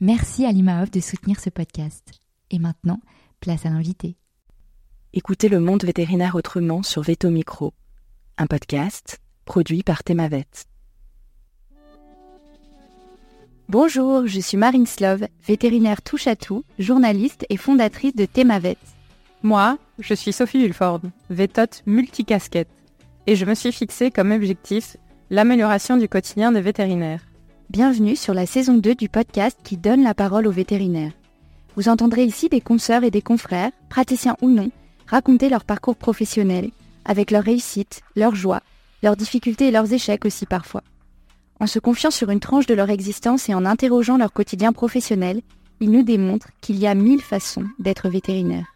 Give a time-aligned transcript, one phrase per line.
[0.00, 2.12] Merci à l'IMAOF de soutenir ce podcast.
[2.52, 3.00] Et maintenant,
[3.40, 4.16] place à l'invité.
[5.12, 7.74] Écoutez le monde vétérinaire autrement sur Veto Micro,
[8.36, 10.46] un podcast produit par Thémavet.
[13.68, 18.76] Bonjour, je suis Marine Slove, vétérinaire touche à tout, journaliste et fondatrice de Thémavet.
[19.42, 22.70] Moi, je suis Sophie Hulford, vétote multicasquette,
[23.26, 24.96] et je me suis fixé comme objectif
[25.28, 27.27] l'amélioration du quotidien des vétérinaires.
[27.70, 31.12] Bienvenue sur la saison 2 du podcast qui donne la parole aux vétérinaires.
[31.76, 34.70] Vous entendrez ici des consoeurs et des confrères, praticiens ou non,
[35.06, 36.70] raconter leur parcours professionnel,
[37.04, 38.62] avec leurs réussites, leurs joies,
[39.02, 40.82] leurs difficultés et leurs échecs aussi parfois.
[41.60, 45.42] En se confiant sur une tranche de leur existence et en interrogeant leur quotidien professionnel,
[45.80, 48.72] ils nous démontrent qu'il y a mille façons d'être vétérinaire.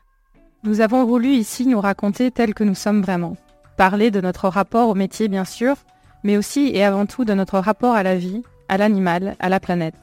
[0.64, 3.38] Nous avons voulu ici nous raconter tel que nous sommes vraiment.
[3.78, 5.77] Parler de notre rapport au métier bien sûr,
[6.24, 9.60] mais aussi et avant tout de notre rapport à la vie, à l'animal, à la
[9.60, 9.94] planète.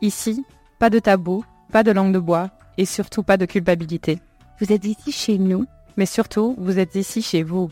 [0.00, 0.42] Ici,
[0.78, 4.18] pas de tabou, pas de langue de bois et surtout pas de culpabilité.
[4.58, 5.66] Vous êtes ici chez nous,
[5.98, 7.70] mais surtout, vous êtes ici chez vous.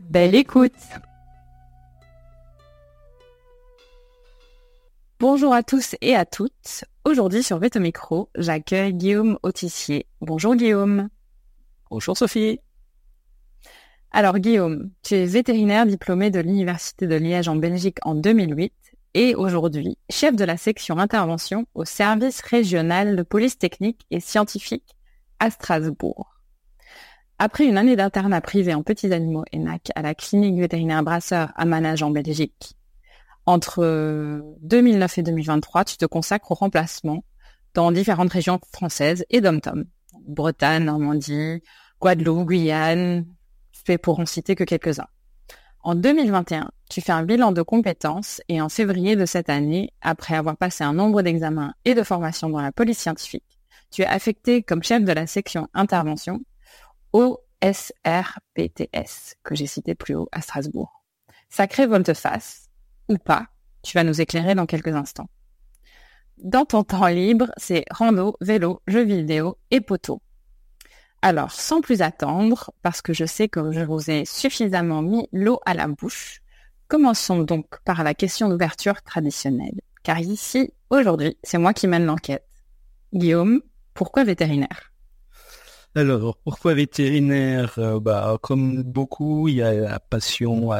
[0.00, 0.72] Belle écoute
[5.18, 6.84] Bonjour à tous et à toutes.
[7.06, 10.04] Aujourd'hui sur Veto Micro, j'accueille Guillaume Autissier.
[10.20, 11.08] Bonjour Guillaume.
[11.90, 12.60] Bonjour Sophie.
[14.10, 18.74] Alors Guillaume, tu es vétérinaire diplômé de l'Université de Liège en Belgique en 2008
[19.14, 24.96] et aujourd'hui chef de la section intervention au service régional de police technique et scientifique
[25.38, 26.34] à Strasbourg.
[27.38, 31.64] Après une année d'internat privé en petits animaux ENAC à la clinique vétérinaire Brasseur à
[31.64, 32.76] Manage en Belgique,
[33.46, 37.24] entre 2009 et 2023, tu te consacres au remplacement
[37.74, 39.84] dans différentes régions françaises et dom-tom.
[40.26, 41.62] Bretagne, Normandie,
[42.00, 43.26] Guadeloupe, Guyane,
[44.02, 45.08] pour en citer que quelques-uns.
[45.84, 50.34] En 2021, tu fais un bilan de compétences et en février de cette année, après
[50.34, 54.62] avoir passé un nombre d'examens et de formations dans la police scientifique, tu es affecté
[54.62, 56.40] comme chef de la section intervention
[57.12, 57.38] au
[59.42, 61.02] que j'ai cité plus haut à Strasbourg.
[61.50, 62.70] Sacré volte-face,
[63.08, 63.46] ou pas,
[63.82, 65.28] tu vas nous éclairer dans quelques instants.
[66.38, 70.20] Dans ton temps libre, c'est rando, vélo, jeux vidéo et poteau.
[71.24, 75.58] Alors, sans plus attendre, parce que je sais que je vous ai suffisamment mis l'eau
[75.64, 76.42] à la bouche,
[76.86, 79.80] commençons donc par la question d'ouverture traditionnelle.
[80.02, 82.44] Car ici, aujourd'hui, c'est moi qui mène l'enquête.
[83.14, 83.62] Guillaume,
[83.94, 84.92] pourquoi vétérinaire?
[85.94, 87.72] Alors, pourquoi vétérinaire?
[87.78, 90.72] Euh, bah, Comme beaucoup, il y a la passion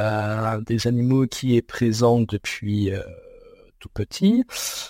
[0.67, 2.99] des animaux qui est présente depuis euh,
[3.79, 4.43] tout petit.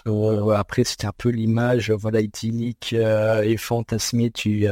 [0.06, 4.68] Euh, après, c'était un peu l'image voilà idyllique et fantasmée tu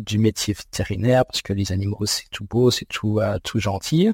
[0.00, 4.10] du métier vétérinaire parce que les animaux c'est tout beau, c'est tout euh, tout gentil.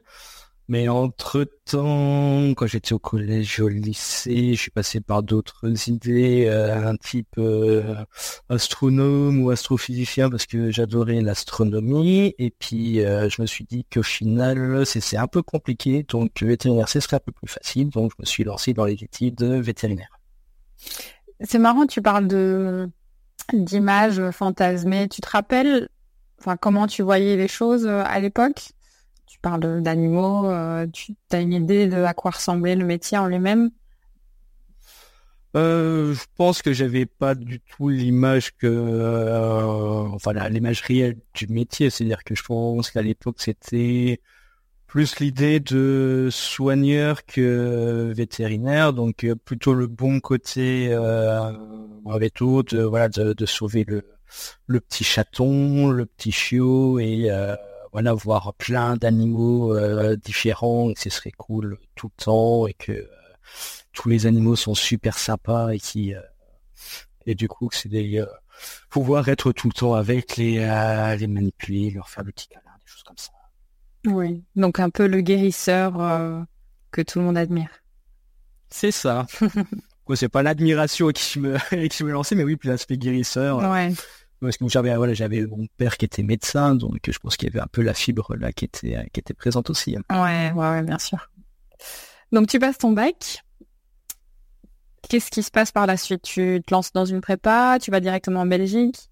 [0.71, 6.87] Mais entre-temps, quand j'étais au collège, au lycée, je suis passé par d'autres idées, euh,
[6.87, 7.95] un type euh,
[8.51, 12.34] astronome ou astrophysicien parce que j'adorais l'astronomie.
[12.39, 16.05] Et puis, je me suis dit qu'au final, c'est un peu compliqué.
[16.07, 17.89] Donc, vétérinaire, ce serait un peu plus facile.
[17.89, 20.21] Donc, je me suis lancé dans les études de vétérinaire.
[21.41, 22.91] C'est marrant, tu parles de
[23.53, 25.09] d'images fantasmées.
[25.09, 25.89] Tu te rappelles
[26.41, 28.71] enfin, comment tu voyais les choses euh, à l'époque?
[29.27, 33.27] Tu parles d'animaux, euh, tu as une idée de à quoi ressemblait le métier en
[33.27, 33.71] lui-même?
[35.56, 41.91] Euh, je pense que j'avais pas du tout l'image que, enfin, l'image réelle du métier.
[41.91, 44.21] C'est-à-dire que je pense qu'à l'époque, c'était
[44.89, 51.53] plus l'idée de soigneur que vétérinaire, donc euh, plutôt le bon côté euh,
[52.11, 57.55] avec tout, de, voilà, de, sauver le, petit chaton, le petit chiot et euh,
[57.93, 63.11] voilà voir plein d'animaux euh, différents et ce serait cool tout le temps et que
[63.93, 66.15] tous les animaux sont super sympas et qui
[67.27, 68.25] Et du coup, c'est des
[68.89, 70.59] pouvoir être tout le temps avec les
[71.19, 73.38] les manipuler, leur faire le petit câlin, des choses comme ça.
[74.09, 74.45] Oui.
[74.57, 76.47] Donc un peu le guérisseur
[76.91, 77.71] que tout le monde admire.
[78.71, 79.27] C'est ça.
[80.15, 81.57] c'est pas l'admiration qui me
[81.89, 83.59] qui me lançait, mais oui, plus l'aspect guérisseur.
[83.59, 83.93] Ouais.
[84.41, 87.51] Parce que j'avais voilà, j'avais mon père qui était médecin, donc je pense qu'il y
[87.51, 89.97] avait un peu la fibre là qui était qui était présente aussi.
[90.11, 91.31] Ouais, ouais, ouais, bien sûr.
[92.33, 93.45] Donc tu passes ton bac.
[95.09, 96.22] Qu'est-ce qui se passe par la suite?
[96.22, 97.78] Tu te lances dans une prépa?
[97.81, 99.11] Tu vas directement en Belgique?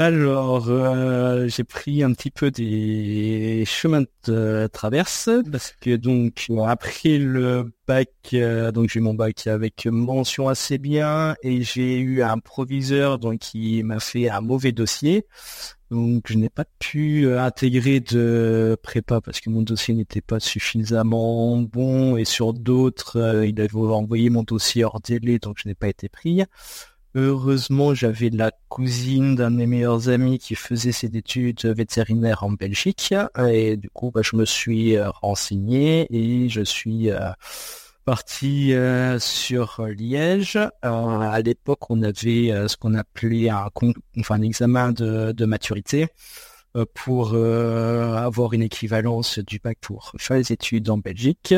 [0.00, 7.18] Alors, euh, j'ai pris un petit peu des chemins de traverse parce que donc après
[7.18, 12.38] le bac, euh, donc j'ai mon bac avec mention assez bien et j'ai eu un
[12.38, 15.26] proviseur donc qui m'a fait un mauvais dossier.
[15.90, 20.40] Donc je n'ai pas pu euh, intégrer de prépa parce que mon dossier n'était pas
[20.40, 25.74] suffisamment bon et sur d'autres, il avait envoyé mon dossier hors délai donc je n'ai
[25.74, 26.42] pas été pris.
[27.16, 32.52] Heureusement, j'avais la cousine d'un de mes meilleurs amis qui faisait ses études vétérinaires en
[32.52, 33.12] Belgique
[33.48, 37.18] et du coup, bah, je me suis euh, renseigné et je suis euh,
[38.04, 40.56] parti euh, sur Liège.
[40.82, 46.06] à l'époque, on avait ce qu'on appelait un, examen de, de maturité
[46.94, 51.54] pour avoir une équivalence du bac pour faire les études en Belgique.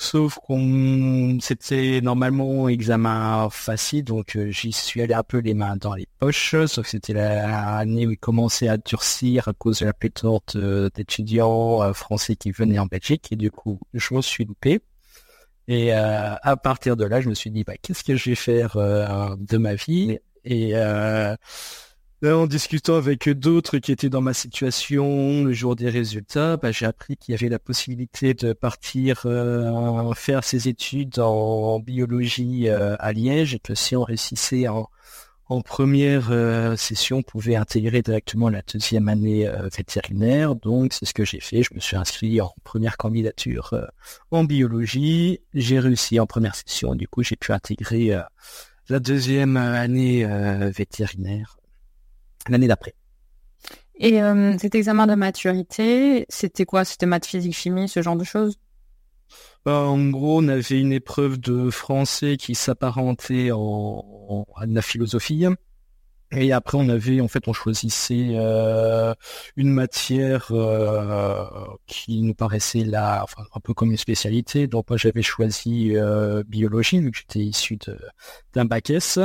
[0.00, 5.74] Sauf qu'on c'était normalement examen facile, donc euh, j'y suis allé un peu les mains
[5.76, 9.86] dans les poches, sauf que c'était l'année où il commençait à durcir à cause de
[9.86, 10.42] la pléthore
[10.94, 14.78] d'étudiants euh, français qui venaient en Belgique, et du coup je me suis loupé.
[15.66, 18.36] Et euh, à partir de là, je me suis dit, bah, qu'est-ce que je vais
[18.36, 20.18] faire de ma vie?
[20.44, 20.74] Et
[22.26, 26.84] en discutant avec d'autres qui étaient dans ma situation le jour des résultats, bah, j'ai
[26.84, 32.96] appris qu'il y avait la possibilité de partir euh, faire ses études en biologie euh,
[32.98, 34.88] à Liège et que si on réussissait en,
[35.64, 40.56] première euh, session, on pouvait intégrer directement la deuxième année vétérinaire.
[40.56, 41.62] Donc c'est ce que j'ai fait.
[41.62, 43.74] Je me suis inscrit en première candidature
[44.32, 45.40] en biologie.
[45.54, 46.96] J'ai réussi en première session.
[46.96, 48.18] Du coup, j'ai pu intégrer
[48.88, 50.26] la deuxième année
[50.70, 51.57] vétérinaire
[52.50, 52.94] l'année d'après.
[53.98, 56.84] Et euh, cet examen de maturité, c'était quoi?
[56.84, 58.56] C'était maths, physique, chimie, ce genre de choses?
[59.64, 65.46] Bah, En gros, on avait une épreuve de français qui s'apparentait en, à la philosophie.
[66.30, 69.14] Et après, on avait, en fait, on choisissait euh,
[69.56, 71.44] une matière euh,
[71.86, 74.68] qui nous paraissait là, enfin, un peu comme une spécialité.
[74.68, 75.94] Donc, moi, j'avais choisi
[76.46, 77.78] biologie, vu que j'étais issu
[78.52, 79.18] d'un bac S.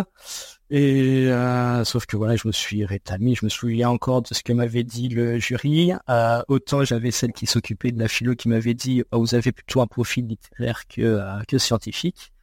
[0.75, 3.35] Et euh, sauf que voilà, je me suis rétabli.
[3.35, 5.91] Je me souviens encore de ce que m'avait dit le jury.
[6.09, 9.51] Euh, autant j'avais celle qui s'occupait de la philo qui m'avait dit oh, vous avez
[9.51, 12.33] plutôt un profil littéraire que euh, que scientifique.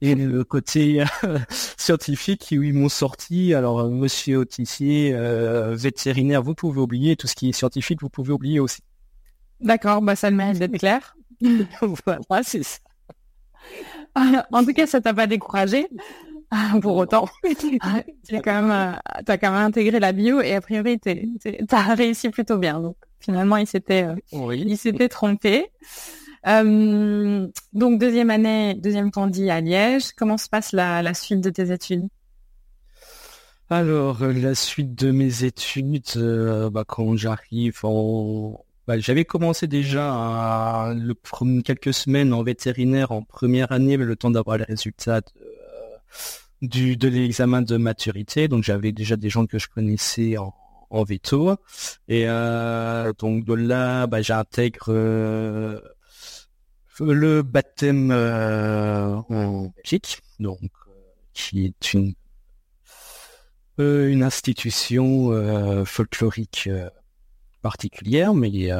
[0.00, 1.04] Et le côté
[1.76, 3.52] scientifique où ils m'ont sorti.
[3.52, 5.14] Alors Monsieur Autissier,
[5.72, 8.80] vétérinaire, vous pouvez oublier tout ce qui est scientifique, vous pouvez oublier aussi.
[9.60, 11.14] D'accord, bah ça le mérite d'être clair.
[12.06, 12.78] voilà, c'est ça.
[14.52, 15.86] en tout cas, ça t'a pas découragé.
[16.80, 17.28] pour autant.
[17.80, 18.92] Ah, tu as quand même, euh,
[19.26, 21.10] as quand même intégré la bio et a priori, tu
[21.70, 22.80] as réussi plutôt bien.
[22.80, 25.66] Donc finalement, il s'était, euh, il s'était trompé.
[26.46, 30.12] Euh, donc deuxième année, deuxième candid à Liège.
[30.16, 32.08] Comment se passe la, suite de tes études?
[33.70, 36.18] Alors la suite de mes études,
[36.70, 37.80] bah, quand j'arrive
[38.86, 41.14] bah, j'avais commencé déjà le,
[41.62, 45.22] quelques semaines en vétérinaire en première année, mais le temps d'avoir les résultats
[46.62, 48.48] du de l'examen de maturité.
[48.48, 50.54] Donc j'avais déjà des gens que je connaissais en,
[50.90, 51.56] en veto.
[52.08, 55.80] Et euh, donc de là, bah, j'intègre euh,
[57.00, 60.70] le baptême euh, en Belgique, donc
[61.32, 62.14] qui est une
[63.76, 66.70] une institution folklorique
[67.60, 68.70] particulière, mais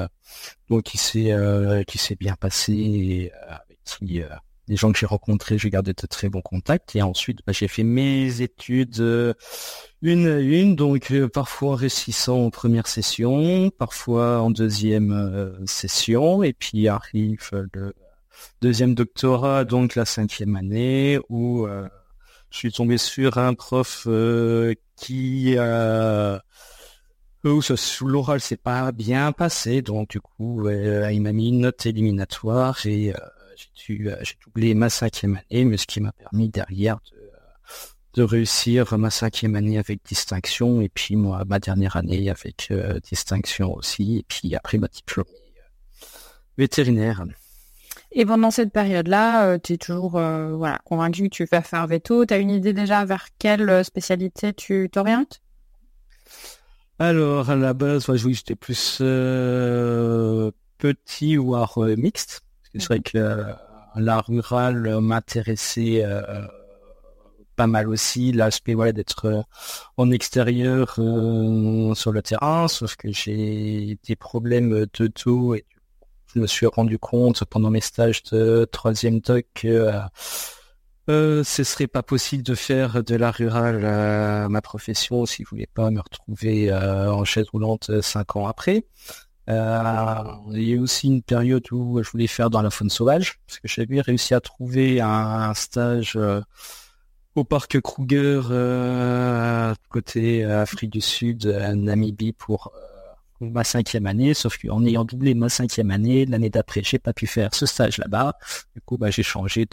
[0.70, 1.34] donc qui s'est
[1.88, 3.32] qui s'est bien passé
[3.84, 4.22] qui
[4.68, 6.96] des gens que j'ai rencontrés, j'ai gardé de très bons contacts.
[6.96, 9.34] Et ensuite, bah, j'ai fait mes études euh,
[10.02, 16.42] une à une, donc euh, parfois réussissant en première session, parfois en deuxième euh, session,
[16.42, 17.94] et puis arrive le
[18.60, 21.66] deuxième doctorat, donc la cinquième année, où
[22.50, 24.06] je suis tombé sur un prof
[24.96, 25.56] qui
[27.50, 31.84] où sous l'oral c'est pas bien passé, donc du coup il m'a mis une note
[31.84, 33.18] éliminatoire et euh,
[33.74, 36.98] j'ai doublé ma cinquième année, mais ce qui m'a permis derrière
[38.14, 43.00] de, réussir ma cinquième année avec distinction, et puis moi ma dernière année avec euh,
[43.00, 46.06] distinction aussi, et puis après ma diplôme euh,
[46.56, 47.24] vétérinaire.
[48.12, 52.24] Et pendant cette période-là, tu es toujours voilà, convaincu que tu vas faire veto.
[52.24, 55.40] Tu as une idée déjà vers quelle spécialité tu t'orientes?
[57.00, 58.98] Alors, à la base, moi, oui, j'étais plus
[60.78, 62.42] petit, voire mixte.
[62.74, 63.44] C'est vrai que
[63.96, 66.04] l'art rural m'intéressait
[67.56, 69.42] pas mal aussi l'aspect voilà d'être euh,
[69.96, 75.64] en extérieur euh, sur le terrain sauf que j'ai des problèmes de dos et
[76.34, 79.92] je me suis rendu compte pendant mes stages de troisième doc que
[81.10, 85.48] euh, ce serait pas possible de faire de l'art rural euh, ma profession si je
[85.48, 88.86] voulais pas me retrouver en chaise roulante cinq ans après.
[89.50, 90.22] Euh,
[90.52, 93.58] il y a aussi une période où je voulais faire dans la faune sauvage parce
[93.58, 96.18] que j'avais réussi à trouver un, stage
[97.34, 102.72] au parc Kruger euh, côté euh, Afrique du Sud, euh, Namibie pour
[103.40, 107.26] ma cinquième année, sauf qu'en ayant doublé ma cinquième année, l'année d'après, j'ai pas pu
[107.26, 108.38] faire ce stage là-bas.
[108.74, 109.66] Du coup, bah, j'ai changé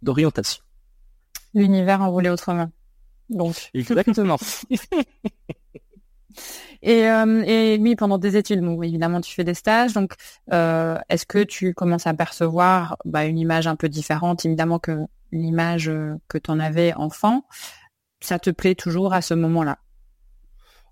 [0.00, 0.62] d'orientation.
[1.52, 2.70] L'univers en voulait autrement.
[3.28, 3.70] Donc.
[3.74, 4.38] Exactement.
[6.82, 7.00] et,
[7.46, 9.92] et oui, pendant des études, bon, évidemment, tu fais des stages.
[9.92, 10.14] Donc,
[10.50, 15.88] est-ce que tu commences à percevoir bah, une image un peu différente, évidemment, que l'image
[15.88, 17.44] euh, que tu en avais enfant,
[18.20, 19.78] ça te plaît toujours à ce moment-là?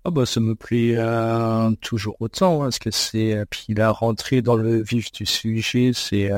[0.07, 3.91] Ah bah ça me plaît euh, toujours autant hein, parce que c'est euh, puis la
[3.91, 6.31] rentrée dans le vif du sujet c'est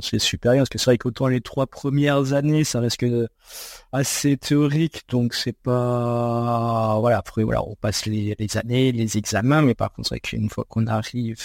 [0.00, 3.28] c'est super bien parce que c'est vrai qu'autant les trois premières années ça reste que
[3.92, 9.74] assez théorique donc c'est pas voilà après voilà on passe les, années les examens mais
[9.74, 11.38] par contre c'est vrai qu'une fois qu'on arrive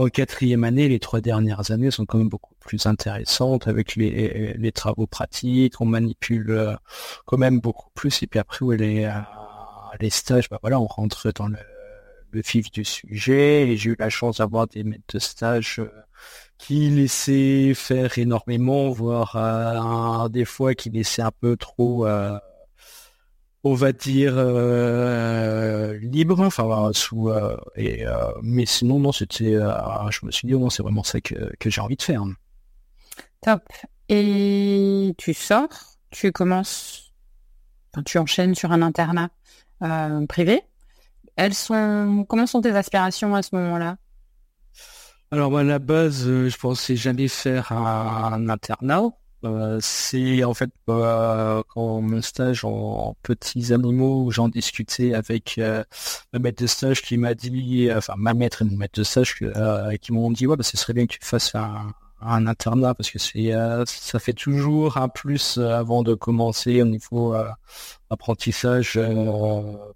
[0.00, 4.54] en quatrième année, les trois dernières années sont quand même beaucoup plus intéressantes avec les,
[4.56, 6.74] les travaux pratiques, on manipule euh,
[7.26, 8.22] quand même beaucoup plus.
[8.22, 9.10] Et puis après, où les, euh,
[10.00, 11.58] les stages, bah voilà, on rentre dans le,
[12.30, 13.68] le vif du sujet.
[13.68, 15.90] Et j'ai eu la chance d'avoir des maîtres de stage euh,
[16.58, 22.06] qui laissaient faire énormément, voire des fois qui laissaient un peu trop
[23.62, 30.26] on va dire euh, libre enfin sous euh, et euh, mais sinon non c'était je
[30.26, 32.24] me suis dit non c'est vraiment ça que, j'ai envie de faire.
[33.42, 33.62] Top.
[34.08, 35.68] Et tu sors
[36.10, 37.12] tu commences
[38.06, 39.30] tu enchaînes sur un internat?
[40.28, 40.62] Privé
[41.36, 43.96] elles sont comment sont tes aspirations à ce moment-là?
[45.30, 49.10] Alors à la base je pensais jamais faire un internat.
[49.42, 55.82] Euh, c'est en fait euh, quand mon stage en, petits animaux j'en discutais avec euh,
[56.34, 59.36] ma maître de stage qui m'a dit, enfin ma maître et mon maître de stage
[60.02, 63.10] qui m'ont dit ouais bah, ce serait bien que tu fasses un, un internat parce
[63.10, 63.52] que c'est
[63.86, 67.34] ça fait toujours un plus avant de commencer au niveau
[68.10, 69.00] apprentissage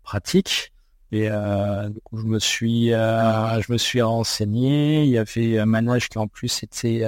[0.03, 0.73] pratique.
[1.13, 5.05] Et du coup, je me suis, je me suis renseigné.
[5.05, 7.05] Il y avait un manège qui en plus était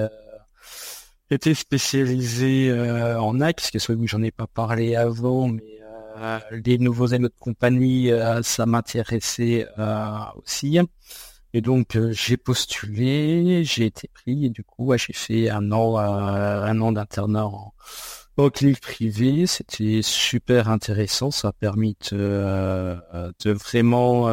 [1.30, 5.80] était spécialisé euh, en axe, que soit j'en ai pas parlé avant, mais
[6.18, 9.66] euh, les nouveaux amis de compagnie, euh, ça m'intéressait
[10.36, 10.78] aussi.
[11.56, 16.80] Et donc j'ai postulé, j'ai été pris et du coup j'ai fait un an, un
[16.82, 17.72] an d'internat en,
[18.50, 19.46] clinique privée.
[19.46, 22.96] C'était super intéressant, ça a permis de,
[23.42, 24.26] de vraiment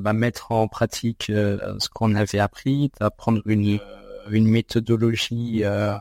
[0.00, 3.80] bah, mettre en pratique ce qu'on avait appris, d'apprendre une
[4.30, 5.96] une méthodologie euh,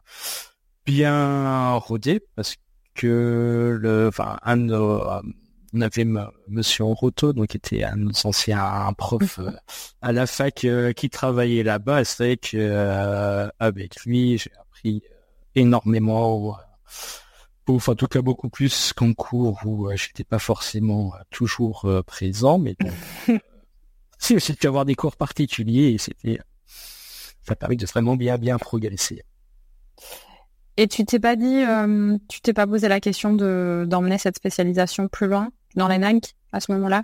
[0.86, 2.56] bien rodée parce
[2.96, 5.22] que le, enfin, un, euh,
[5.74, 6.06] on avait
[6.48, 9.52] Monsieur Roto, donc qui était un ancien prof euh,
[10.02, 12.04] à la fac qui travaillait là-bas.
[12.06, 15.02] C'est vrai que avec lui, j'ai appris
[15.56, 16.58] énormément.
[17.68, 22.76] Enfin, en tout cas, beaucoup plus qu'en cours où j'étais pas forcément toujours présent, mais
[22.80, 22.92] bon,
[24.18, 26.40] si aussi pu avoir des cours particuliers et c'était
[27.44, 29.24] ça permet de vraiment bien bien progresser.
[30.78, 34.38] Et tu t'es pas dit, euh, tu t'es pas posé la question de d'emmener cette
[34.38, 35.50] spécialisation plus loin?
[35.76, 36.22] Dans les NAG
[36.52, 37.04] à ce moment-là?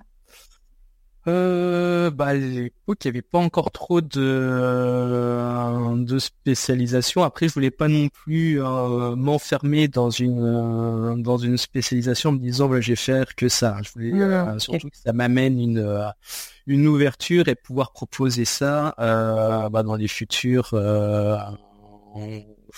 [1.27, 7.23] Euh, bah, à l'époque, il n'y avait pas encore trop de, euh, de spécialisation.
[7.23, 12.37] Après, je voulais pas non plus euh, m'enfermer dans une dans une spécialisation en me
[12.37, 13.77] disant voilà, je vais faire que ça.
[13.81, 16.13] Je voulais surtout que ça m'amène une
[16.67, 20.75] une ouverture et pouvoir proposer ça bah, dans les futurs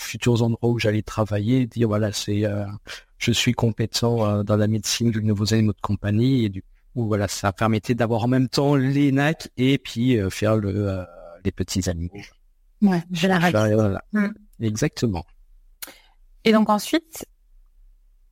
[0.00, 2.44] futurs endroits où j'allais travailler, dire voilà c'est
[3.18, 6.62] je suis compétent dans la médecine de nouveaux animaux de compagnie et du
[6.98, 10.88] où voilà, ça permettait d'avoir en même temps les NAC et puis euh, faire le,
[10.88, 11.04] euh,
[11.44, 12.10] les petits animaux.
[12.82, 13.38] Ouais, je la
[14.12, 14.28] mm.
[14.60, 15.24] Exactement.
[16.44, 17.24] Et donc ensuite,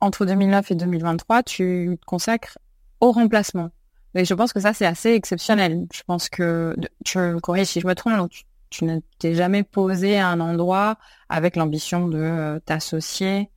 [0.01, 2.59] entre 2009 et 2023, tu te consacres
[3.01, 3.71] au remplacement.
[4.15, 5.87] Et je pense que ça, c'est assez exceptionnel.
[5.93, 8.45] Je pense que, tu me corriges si je me trompe, tu
[8.83, 13.51] ne t'es jamais posé à un endroit avec l'ambition de t'associer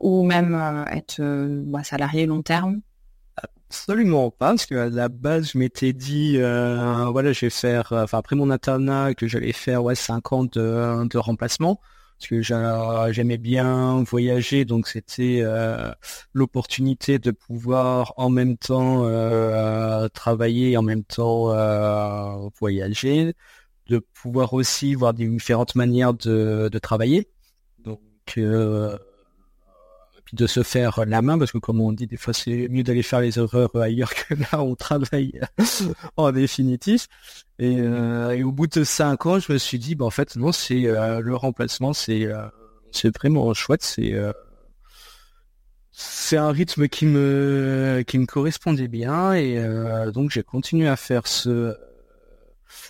[0.00, 1.22] ou même être
[1.64, 2.80] bah, salarié long terme?
[3.68, 8.36] Absolument pas, parce qu'à la base, je m'étais dit, voilà, je vais faire, enfin après
[8.36, 11.80] mon internat, que j'allais faire ouais 5 ans de, de remplacement
[12.18, 15.92] parce que j'aimais bien voyager, donc c'était euh,
[16.32, 23.34] l'opportunité de pouvoir en même temps euh, travailler en même temps euh, voyager,
[23.88, 27.28] de pouvoir aussi voir différentes manières de, de travailler.
[27.78, 28.00] Donc
[30.26, 32.82] puis de se faire la main, parce que comme on dit, des fois c'est mieux
[32.82, 35.40] d'aller faire les erreurs ailleurs que là on travaille
[36.16, 37.06] en définitif.
[37.58, 40.36] Et, euh, et, au bout de cinq ans, je me suis dit, bah, en fait,
[40.36, 42.46] non, c'est euh, le remplacement, c'est euh,
[42.90, 44.14] c'est vraiment chouette, c'est
[45.92, 49.62] c'est un rythme qui me qui me correspondait bien et
[50.12, 51.74] donc j'ai continué à faire ce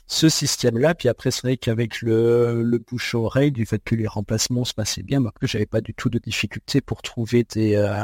[0.07, 0.95] ce système-là.
[0.95, 5.03] Puis après, c'est vrai qu'avec le, le bouche-oreille, du fait que les remplacements se passaient
[5.03, 8.03] bien, bah, que j'avais pas du tout de difficulté pour trouver des, euh,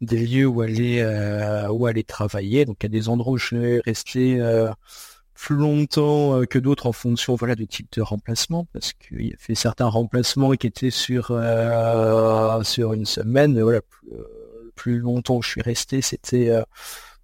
[0.00, 2.64] des lieux où aller, euh, où aller travailler.
[2.64, 4.70] Donc il y a des endroits où je vais rester euh,
[5.34, 9.36] plus longtemps que d'autres en fonction voilà du type de remplacement parce qu'il y a
[9.38, 11.36] fait certains remplacements qui étaient sur
[12.62, 14.08] sur une semaine voilà plus,
[14.76, 16.52] plus longtemps où je suis resté c'était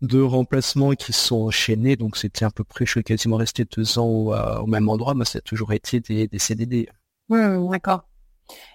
[0.02, 3.98] deux remplacements qui sont enchaînés, donc c'était à peu près, je suis quasiment resté deux
[3.98, 6.88] ans au, même endroit, mais ça a toujours été des, CDD.
[7.28, 7.40] Oui,
[7.70, 8.04] d'accord.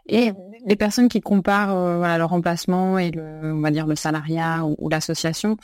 [0.08, 0.32] Et
[0.66, 4.64] les personnes qui comparent euh, voilà, le remplacement et le, on va dire le salariat
[4.66, 5.58] ou, l'association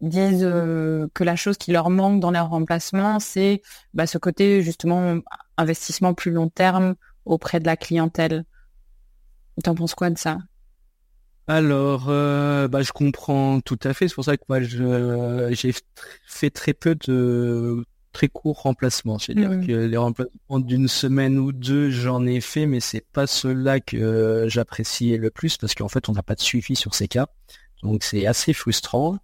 [0.00, 3.62] disent euh, que la chose qui leur manque dans leur remplacement, c'est
[3.94, 5.18] bah, ce côté justement
[5.56, 8.44] investissement plus long terme auprès de la clientèle.
[9.62, 10.38] Tu en penses quoi de ça?
[11.46, 14.08] Alors, euh, bah, je comprends tout à fait.
[14.08, 15.74] C'est pour ça que moi, j'ai
[16.26, 19.18] fait très peu de très courts remplacements.
[19.18, 23.78] C'est-à-dire que les remplacements d'une semaine ou deux, j'en ai fait, mais c'est pas cela
[23.78, 27.26] que j'appréciais le plus parce qu'en fait, on n'a pas de suivi sur ces cas.
[27.82, 29.18] Donc c'est assez frustrant.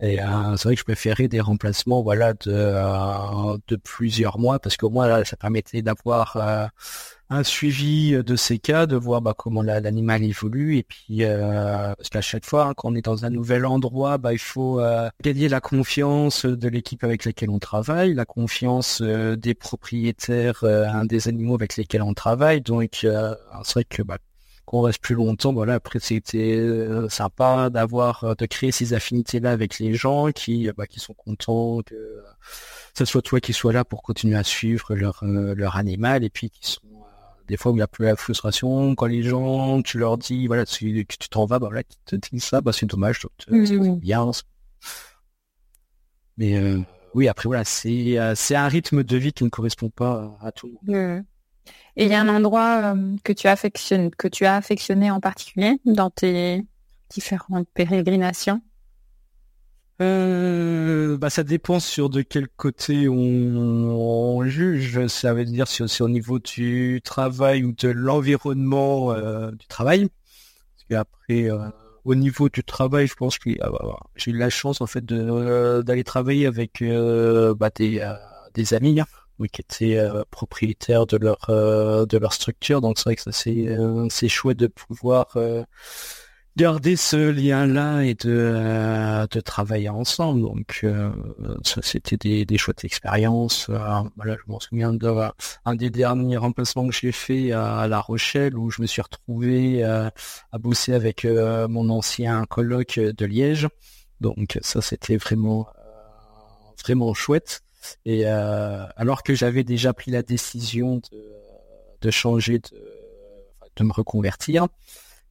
[0.00, 4.58] Et euh, c'est vrai que je préférais des remplacements voilà de, euh, de plusieurs mois
[4.58, 6.66] parce qu'au moins là, ça permettait d'avoir euh,
[7.30, 12.20] un suivi de ces cas, de voir bah, comment l'animal évolue et puis parce qu'à
[12.20, 14.80] chaque fois hein, quand on est dans un nouvel endroit, bah, il faut
[15.22, 20.64] gagner la confiance de l'équipe avec laquelle on travaille, la confiance des propriétaires
[21.04, 22.60] des animaux avec lesquels on travaille.
[22.60, 24.18] Donc c'est vrai que bah,
[24.66, 25.52] qu'on reste plus longtemps.
[25.54, 30.30] Voilà, après c'était euh, sympa d'avoir euh, de créer ces affinités là avec les gens
[30.32, 32.22] qui euh, bah, qui sont contents que
[32.94, 36.50] ce soit toi qui sois là pour continuer à suivre leur leur animal et puis
[36.50, 36.80] qui sont
[37.48, 40.46] des fois où il y a plus la frustration quand les gens tu leur dis
[40.46, 44.30] voilà tu t'en vas bah voilà qui te disent ça bah c'est dommage donc, bien
[46.36, 46.60] mais
[47.14, 50.66] oui après voilà c'est c'est un rythme de vie qui ne correspond pas à, tout
[50.66, 51.24] le monde.
[51.96, 55.20] Et il y a un endroit euh, que tu affectionnes, que tu as affectionné en
[55.20, 56.62] particulier dans tes
[57.08, 58.60] différentes pérégrinations?
[60.00, 65.06] Euh, bah ça dépend sur de quel côté on, juge.
[65.06, 70.08] Ça veut dire si c'est au niveau du travail ou de l'environnement euh, du travail.
[70.08, 71.68] Parce qu'après, euh,
[72.04, 73.50] au niveau du travail, je pense que
[74.16, 76.82] j'ai eu la chance en fait d'aller travailler avec
[77.58, 78.06] bah, des,
[78.54, 79.00] des amis.
[79.00, 79.06] Hein
[79.44, 82.80] qui étaient euh, propriétaires de leur euh, de leur structure.
[82.80, 85.36] Donc c'est vrai que ça c'est euh, c'est chouette de pouvoir
[86.56, 90.40] garder ce lien-là et de de travailler ensemble.
[90.40, 90.86] Donc
[91.62, 93.68] ça c'était des, des chouettes expériences.
[93.68, 95.32] voilà, je m'en souviens d'un
[95.64, 99.82] un des derniers remplacements que j'ai fait à, La Rochelle où je me suis retrouvé
[99.84, 100.12] à
[100.58, 103.68] bosser avec mon ancien colloque de Liège.
[104.20, 105.68] Donc ça c'était vraiment
[106.82, 107.62] vraiment chouette.
[108.04, 111.00] Et euh, alors que j'avais déjà pris la décision
[112.00, 114.66] de, changer, de, me reconvertir,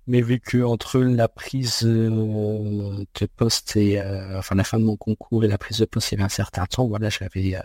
[0.08, 4.84] mais vu que entre la prise euh, de poste et euh, enfin la fin de
[4.84, 7.60] mon concours et la prise de poste il y avait un certain temps voilà j'avais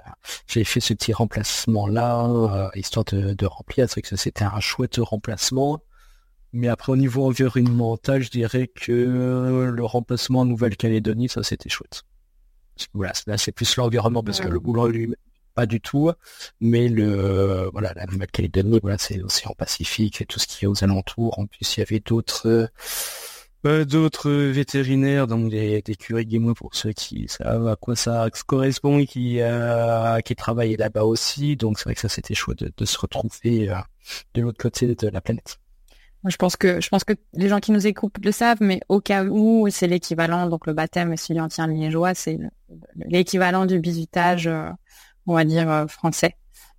[0.47, 3.89] j'ai fait ce petit remplacement là histoire de, de remplir.
[3.89, 5.81] C'est que c'était un chouette remplacement.
[6.53, 12.03] Mais après au niveau environnemental je dirais que le remplacement en Nouvelle-Calédonie ça c'était chouette.
[12.95, 15.15] Voilà, là c'est plus l'environnement parce que le boulot lui
[15.55, 16.11] pas du tout,
[16.61, 20.85] mais le voilà la Nouvelle-Calédonie, voilà c'est l'océan Pacifique et tout ce qui est aux
[20.85, 21.39] alentours.
[21.39, 22.71] En plus, il y avait d'autres
[23.67, 28.29] euh, d'autres vétérinaires, donc des, des curés guémois pour ceux qui savent à quoi ça
[28.47, 31.57] correspond, qui euh, qui travaillaient là-bas aussi.
[31.57, 33.77] Donc c'est vrai que ça c'était chouette de, se retrouver euh,
[34.35, 35.59] de l'autre côté de la planète
[36.29, 39.01] je pense que je pense que les gens qui nous écoutent le savent, mais au
[39.01, 40.47] cas où, c'est l'équivalent.
[40.49, 42.39] Donc le baptême tient liégeois, c'est
[42.97, 44.69] l'équivalent du bisutage, euh,
[45.31, 46.37] on va dire euh, français.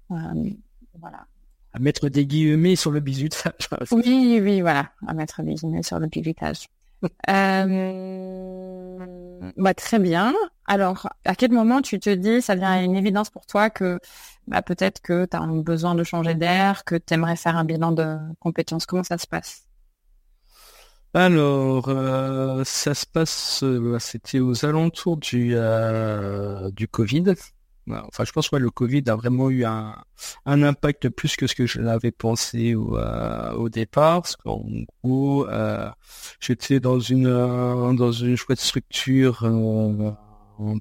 [0.10, 1.26] voilà.
[1.74, 3.70] À mettre des guillemets sur le bisutage.
[3.92, 6.68] oui, oui, voilà, à mettre des guillemets sur le bisutage.
[7.30, 8.98] euh...
[9.58, 10.34] bah, très bien.
[10.68, 14.00] Alors, à quel moment tu te dis, ça devient une évidence pour toi que
[14.48, 17.94] bah, peut-être que tu as besoin de changer d'air, que tu aimerais faire un bilan
[17.94, 18.86] de compétences?
[18.86, 19.66] Comment ça se passe?
[21.14, 27.34] Alors, euh, ça se passe, euh, c'était aux alentours du, euh, du Covid.
[27.90, 29.96] Enfin, je pense que le Covid a vraiment eu un,
[30.46, 34.22] un impact plus que ce que je l'avais pensé au, au départ.
[34.22, 34.64] Parce qu'en
[35.04, 35.48] gros,
[36.40, 37.24] j'étais dans une
[37.96, 39.40] dans une chouette structure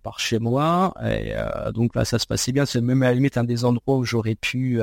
[0.02, 1.32] par chez moi, et
[1.72, 2.66] donc là, ça se passait bien.
[2.66, 4.80] C'est même à la limite un des endroits où j'aurais pu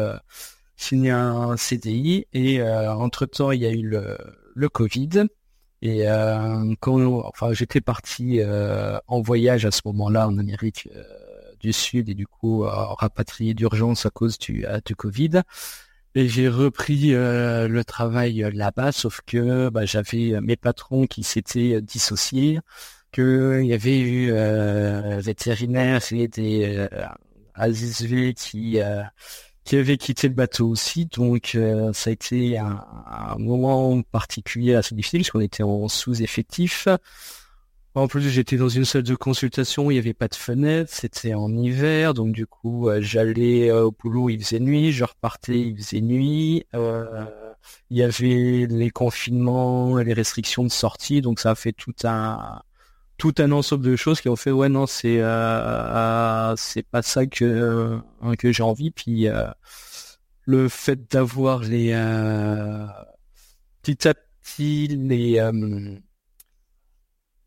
[0.76, 2.26] signer un CDI.
[2.34, 4.18] Et entre temps, il y a eu le,
[4.56, 5.28] le Covid.
[5.82, 11.04] Et euh, quand, enfin, j'étais parti euh, en voyage à ce moment-là en Amérique euh,
[11.60, 15.42] du Sud et du coup rapatrié d'urgence à cause du, du Covid.
[16.16, 22.60] Et j'ai repris le travail là-bas, sauf que bah, j'avais mes patrons qui s'étaient dissociés,
[23.12, 24.32] qu'il y avait eu
[25.22, 26.88] vétérinaires et des
[27.54, 28.80] ASV qui
[29.68, 31.06] qui avait quitté le bateau aussi.
[31.08, 36.88] Donc euh, ça a été un, moment particulier assez difficile puisqu'on était en sous-effectif.
[37.96, 41.34] En plus, j'étais dans une salle de consultation, il n'y avait pas de fenêtre, c'était
[41.34, 45.60] en hiver, donc du coup, euh, j'allais euh, au boulot, il faisait nuit, je repartais,
[45.60, 46.66] il faisait nuit.
[47.90, 52.62] il y avait les confinements, les restrictions de sortie, donc ça a fait tout un
[53.18, 57.02] tout un ensemble de choses qui ont fait ouais non c'est euh, euh, c'est pas
[57.02, 59.28] ça que euh, que j'ai envie puis
[60.46, 61.92] le fait d'avoir les
[63.82, 65.40] petit à petit les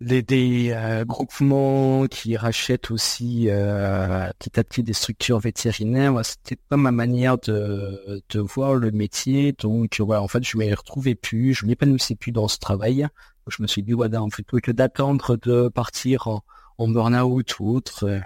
[0.01, 0.75] les des
[1.07, 6.15] groupements qui rachètent aussi petit à petit des structures vétérinaires.
[6.25, 9.53] C'était pas ma manière de de voir le métier.
[9.53, 11.55] Donc voilà en fait je m'y retrouvais plus.
[11.55, 13.09] Je m'épanouissais plus dans ce travail.
[13.49, 16.45] Je me suis dit, voilà, plutôt que d'attendre de partir en,
[16.79, 18.21] en burn-out ou autre, euh,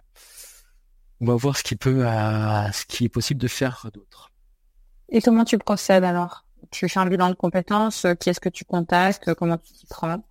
[1.21, 4.31] on va voir ce qui peut, euh, ce qui est possible de faire d'autre.
[5.09, 6.45] Et comment tu procèdes alors?
[6.71, 10.23] Tu fais un bilan de compétences, qui est-ce que tu contactes, comment tu t'y prends?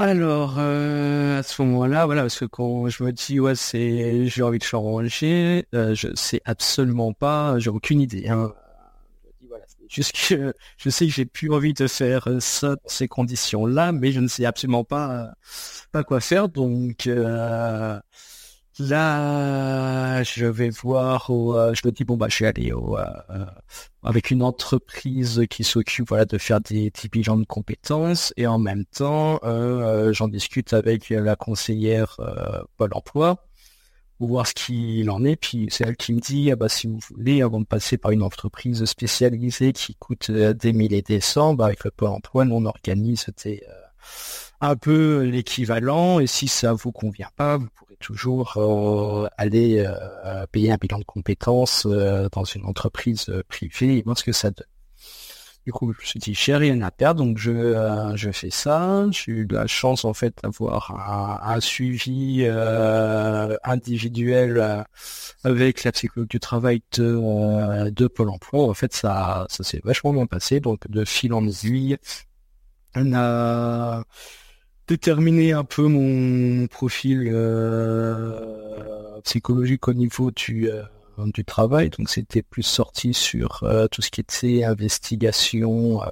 [0.00, 4.42] Alors euh, à ce moment-là, voilà, parce que quand je me dis ouais c'est j'ai
[4.42, 8.28] envie de changer, je sais absolument pas, j'ai aucune idée.
[8.28, 8.52] Hein.
[9.90, 14.28] Je sais que j'ai plus envie de faire ça dans ces conditions-là, mais je ne
[14.28, 15.32] sais absolument pas
[15.92, 16.48] pas quoi faire.
[16.48, 17.98] Donc euh,
[18.80, 21.30] là, je vais voir.
[21.30, 23.04] Euh, je me dis bon bah je vais aller au, euh,
[24.02, 28.58] avec une entreprise qui s'occupe voilà de faire des, des bilans de compétences et en
[28.58, 29.40] même temps
[30.12, 32.16] j'en discute avec la conseillère
[32.76, 33.36] Pôle Emploi
[34.26, 35.36] voir ce qu'il en est.
[35.36, 38.10] Puis c'est elle qui me dit, ah bah, si vous voulez, avant de passer par
[38.10, 42.44] une entreprise spécialisée qui coûte euh, des milliers des cents, bah, avec le Pôle emploi,
[42.44, 43.56] nous, on organise euh,
[44.60, 46.20] un peu l'équivalent.
[46.20, 49.86] Et si ça vous convient pas, vous pourrez toujours euh, aller
[50.52, 54.66] payer un bilan de compétences dans une entreprise privée et voir ce que ça donne.
[55.66, 58.48] Du coup, je me suis dit, j'ai rien à perdre, donc je, euh, je fais
[58.48, 59.06] ça.
[59.10, 60.90] J'ai eu la chance, en fait, d'avoir
[61.44, 64.82] un, suivi euh, individuel euh,
[65.44, 68.64] avec la psychologue du travail de, de Pôle emploi.
[68.70, 70.60] En fait, ça, ça s'est vachement bien passé.
[70.60, 71.98] Donc, de fil en aiguille,
[72.94, 74.02] on a
[74.90, 77.32] déterminé un peu mon profil
[79.22, 80.68] psychologique au niveau du
[81.26, 86.08] du travail, donc c'était plus sorti sur euh, tout ce qui était investigation euh,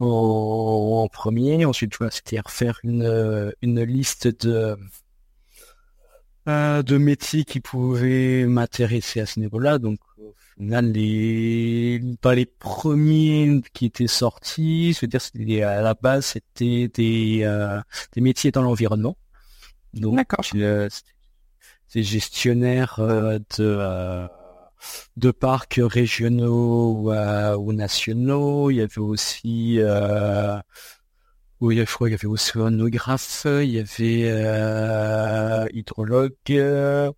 [0.00, 1.64] en, premier.
[1.64, 4.76] Ensuite, c'était refaire une, euh, une liste de
[6.46, 9.78] de métiers qui pouvaient m'intéresser à ce niveau-là.
[9.78, 9.98] Donc
[10.58, 16.88] final, les pas les premiers qui étaient sortis, je veux dire, à la base, c'était
[16.88, 17.80] des
[18.12, 19.16] des métiers dans l'environnement.
[19.94, 20.44] Donc, D'accord
[21.94, 24.28] des gestionnaires euh, de euh,
[25.16, 28.70] de parcs régionaux ou, ou, nationaux.
[28.70, 30.58] Il y avait aussi euh,
[31.60, 37.12] oui, il y avait aussi onographe, il y avait euh, hydrologue, il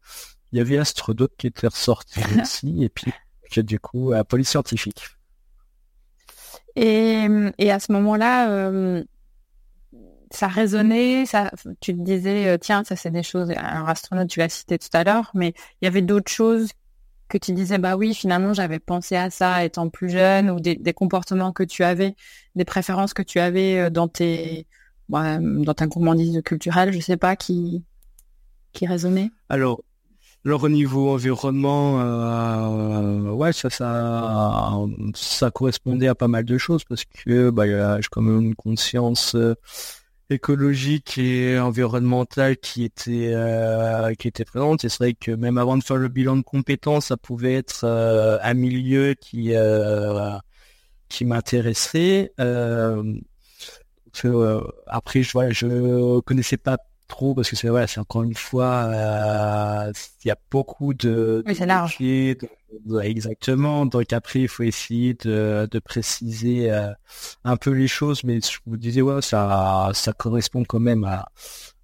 [0.53, 3.12] y avait astronaute qui était ressorti aussi, et puis
[3.58, 5.08] du coup à police scientifique.
[6.76, 7.26] Et,
[7.58, 9.02] et à ce moment-là,
[10.30, 14.38] ça résonnait, ça, tu te disais, euh, tiens, ça c'est des choses, un astronaute, tu
[14.38, 16.70] l'as cité tout à l'heure, mais il y avait d'autres choses
[17.28, 20.92] que tu disais, bah oui, finalement, j'avais pensé à ça étant plus jeune, ou des,
[20.92, 22.14] comportements que tu avais,
[22.54, 24.66] des préférences que tu avais euh, dans tes,
[25.08, 27.84] bah, dans ta gourmandise culturelle, je sais pas, qui,
[28.72, 29.30] qui résonnait?
[29.48, 29.82] Alors,
[30.46, 34.72] Alors au niveau environnement, euh, ouais, ça, ça,
[35.14, 37.66] ça correspondait à pas mal de choses parce que bah,
[38.00, 39.55] j'ai quand même une conscience euh,
[40.31, 44.81] écologique et environnementale qui était euh, qui était présente.
[44.81, 48.55] C'est vrai que même avant de faire le bilan de compétences, ça pouvait être un
[48.55, 49.53] milieu qui
[51.11, 52.33] qui m'intéresserait.
[54.87, 56.79] après, je voilà, je connaissais pas
[57.11, 59.92] trop parce que c'est c'est encore une fois, euh,
[60.25, 61.42] il y a beaucoup de.
[61.46, 61.99] Oui, c'est large.
[63.03, 63.85] exactement.
[63.85, 66.92] Donc après, il faut essayer de, préciser euh,
[67.44, 71.27] un peu les choses, mais je vous disais ouais, ça, ça correspond quand même à,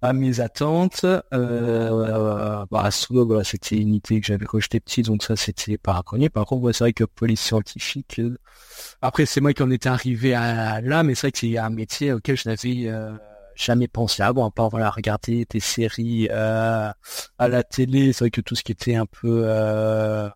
[0.01, 1.05] à mes attentes.
[1.33, 5.93] Euh, bah, voilà, c'était une idée que j'avais quand j'étais petit, donc ça c'était pas
[5.93, 6.29] reconnu.
[6.29, 8.21] Par contre, c'est vrai que police scientifique.
[9.01, 11.69] après, c'est moi qui en étais arrivé à, là, mais c'est vrai que c'est un
[11.69, 12.89] métier auquel je n'avais
[13.57, 16.89] jamais pensé avant, à part voilà regarder des séries euh,
[17.37, 18.13] à la télé.
[18.13, 20.29] C'est vrai que tout ce qui était un peu euh,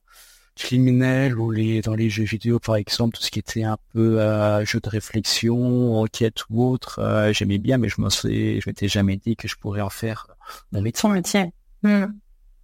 [0.55, 4.19] criminel ou les dans les jeux vidéo par exemple, tout ce qui était un peu
[4.19, 8.87] euh, jeu de réflexion, enquête ou autre, euh, j'aimais bien, mais je me je m'étais
[8.87, 10.27] jamais dit que je pourrais en faire
[10.71, 11.09] mon métier.
[11.09, 11.53] métier.
[11.83, 12.07] Hmm.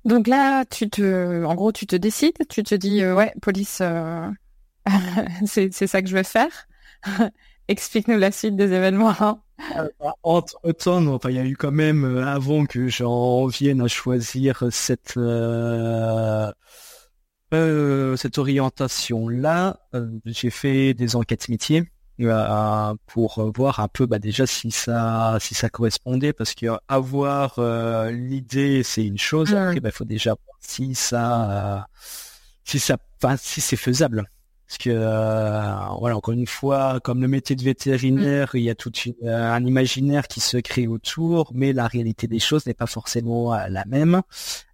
[0.06, 3.82] Donc là, tu te, en gros, tu te décides, tu te dis ouais, police,
[5.46, 6.68] c'est c'est ça que je vais faire.
[7.68, 9.42] Explique-nous la suite des événements.
[9.76, 9.88] Euh,
[10.24, 13.88] entre temps, enfin, il y a eu quand même euh, avant que j'en vienne à
[13.88, 16.52] choisir cette euh,
[18.18, 19.80] cette orientation là.
[20.26, 21.90] j'ai fait des enquêtes métiers
[23.08, 27.60] pour voir un peu bah, déjà si ça si ça correspondait parce que avoir
[28.12, 29.56] l'idée c'est une chose.
[29.56, 31.88] Après, il bah, faut déjà voir si ça
[32.64, 32.98] si ça
[33.38, 34.30] si c'est faisable.
[34.68, 38.76] Parce que euh, voilà, encore une fois, comme le métier de vétérinaire, il y a
[38.76, 38.92] tout
[39.24, 43.54] euh, un imaginaire qui se crée autour, mais la réalité des choses n'est pas forcément
[43.54, 44.22] euh, la même.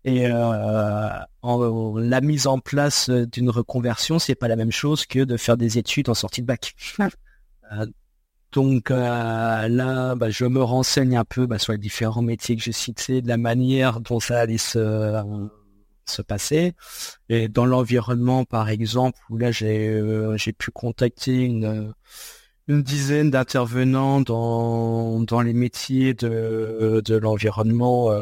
[0.03, 5.37] Et en, la mise en place d'une reconversion, c'est pas la même chose que de
[5.37, 6.75] faire des études en sortie de bac.
[8.51, 12.71] donc là, bah, je me renseigne un peu bah, sur les différents métiers que j'ai
[12.71, 15.23] cités, de la manière dont ça allait se
[16.09, 16.73] se passer.
[17.29, 21.93] Et dans l'environnement, par exemple, où là j'ai euh, j'ai pu contacter une
[22.67, 28.11] une dizaine d'intervenants dans dans les métiers de de l'environnement.
[28.11, 28.21] Euh,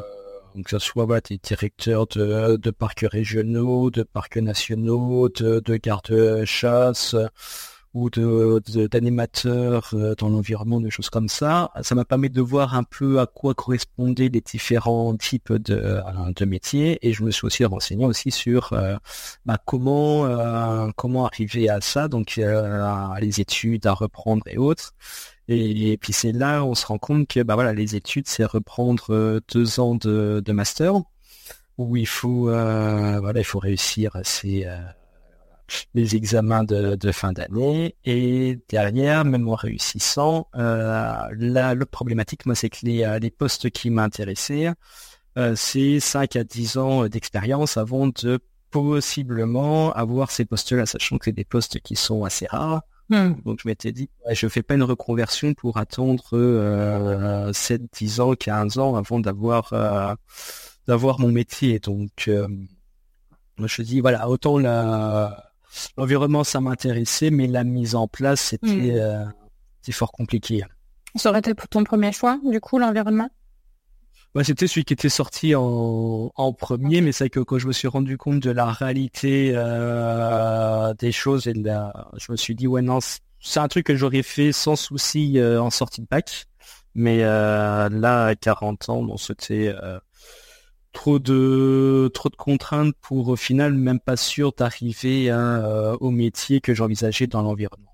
[0.65, 7.15] que ce soit des directeurs de, de parcs régionaux, de parcs nationaux, de, de gardes-chasse,
[7.93, 11.71] ou de d'animateurs euh, dans l'environnement, des choses comme ça.
[11.81, 16.01] Ça m'a permis de voir un peu à quoi correspondaient les différents types de, euh,
[16.35, 18.95] de métiers et je me suis aussi renseigné aussi sur euh,
[19.45, 24.93] bah, comment comment arriver à ça, donc les études à reprendre et autres.
[25.47, 28.45] Et, puis c'est là où on se rend compte que bah voilà les études c'est
[28.45, 30.93] reprendre deux ans de, de master
[31.77, 34.65] où il faut voilà il faut réussir ces
[35.93, 42.55] les examens de, fin d'année et derrière, même en réussissant, euh, la, le problématique, moi,
[42.55, 44.71] c'est que les, euh, les postes qui m'intéressaient,
[45.37, 48.39] euh, c'est 5 à 10 ans d'expérience avant de
[48.71, 52.81] possiblement avoir ces postes-là, sachant que c'est des postes qui sont assez rares.
[53.09, 53.33] Hmm.
[53.43, 58.33] Donc je m'étais dit, je fais pas une reconversion pour attendre euh, 7, 10 ans,
[58.35, 60.15] 15 ans avant d'avoir euh,
[60.87, 61.79] d'avoir mon métier.
[61.79, 62.47] Donc euh,
[63.59, 65.50] je dis voilà, autant la
[65.97, 68.91] l'environnement, ça m'intéressait, mais la mise en place, c'était mm.
[68.91, 70.63] euh, fort compliqué.
[71.15, 73.29] Ça aurait été ton premier choix, du coup, l'environnement?
[74.33, 77.87] Bah, C'était celui qui était sorti en, premier, mais c'est que quand je me suis
[77.87, 82.99] rendu compte de la réalité euh, des choses, et je me suis dit, ouais, non,
[83.41, 86.45] c'est un truc que j'aurais fait sans souci euh, en sortie de bac.
[86.93, 89.73] Mais là, à 40 ans, bon, c'était
[90.93, 96.61] trop de trop de contraintes pour au final même pas sûr d'arriver euh, au métier
[96.61, 97.91] que j'envisageais dans l'environnement.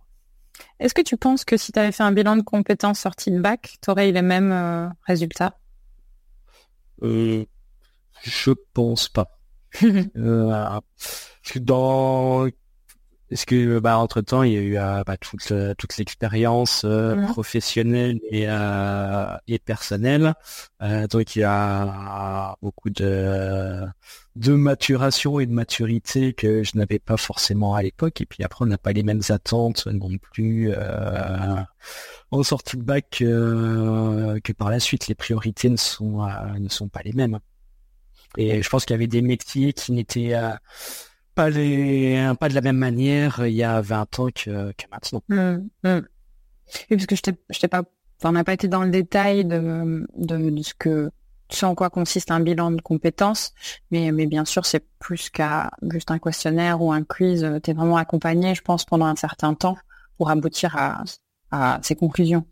[0.79, 3.39] Est-ce que tu penses que si tu avais fait un bilan de compétences sorti de
[3.39, 5.57] bac, tu aurais eu les mêmes euh, résultats?
[7.03, 7.45] Euh,
[8.23, 9.39] Je pense pas.
[9.83, 10.79] euh,
[11.57, 12.47] dans
[13.29, 16.83] est-ce que bah, entre temps il y a eu euh, bah, toute euh, toute l'expérience
[16.85, 18.47] euh, professionnelle et
[19.47, 20.33] et personnelle.
[20.81, 23.85] Donc il y a beaucoup de
[24.35, 28.21] de maturation et de maturité que je n'avais pas forcément à l'époque.
[28.21, 30.71] Et puis après on n'a pas les mêmes attentes non plus
[32.31, 35.07] en sortie de bac que par la suite.
[35.07, 36.25] Les priorités ne sont
[36.57, 37.39] ne sont pas les mêmes.
[38.37, 40.35] Et je pense qu'il y avait des métiers qui n'étaient
[41.37, 45.21] pas les pas de la même manière il y a 20 ans que, que maintenant.
[45.29, 46.01] Mmh, mmh.
[46.89, 47.83] Oui, parce que je t'ai pas,
[48.23, 51.11] on n'a pas été dans le détail de, de, ce que
[51.49, 53.53] sais en quoi consiste un bilan de compétences,
[53.91, 57.47] mais, mais bien sûr, c'est plus qu'à juste un questionnaire ou un quiz.
[57.63, 59.77] Tu es vraiment accompagné, je pense, pendant un certain temps
[60.17, 61.03] pour aboutir à,
[61.51, 62.45] à ces conclusions.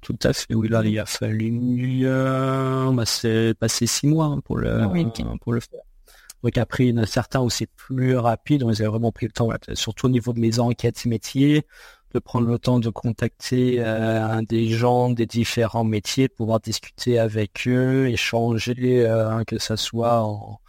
[0.00, 4.40] Tout à fait, oui, là, il a fallu euh, bah, c'est passé six mois hein,
[4.42, 4.88] pour le,
[5.40, 5.80] pour le faire.
[6.42, 9.12] Donc après, il y en a certains où c'est plus rapide, on les a vraiment
[9.12, 11.66] pris le temps, surtout au niveau de mes enquêtes métiers,
[12.12, 17.18] de prendre le temps de contacter euh, des gens des différents métiers, de pouvoir discuter
[17.18, 20.60] avec eux, échanger, euh, que ce soit en,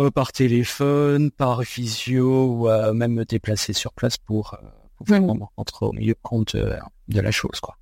[0.00, 4.58] euh, par téléphone, par visio ou même me déplacer sur place pour,
[4.96, 7.60] pour vraiment rentrer au milieu compte de la chose.
[7.60, 7.76] quoi.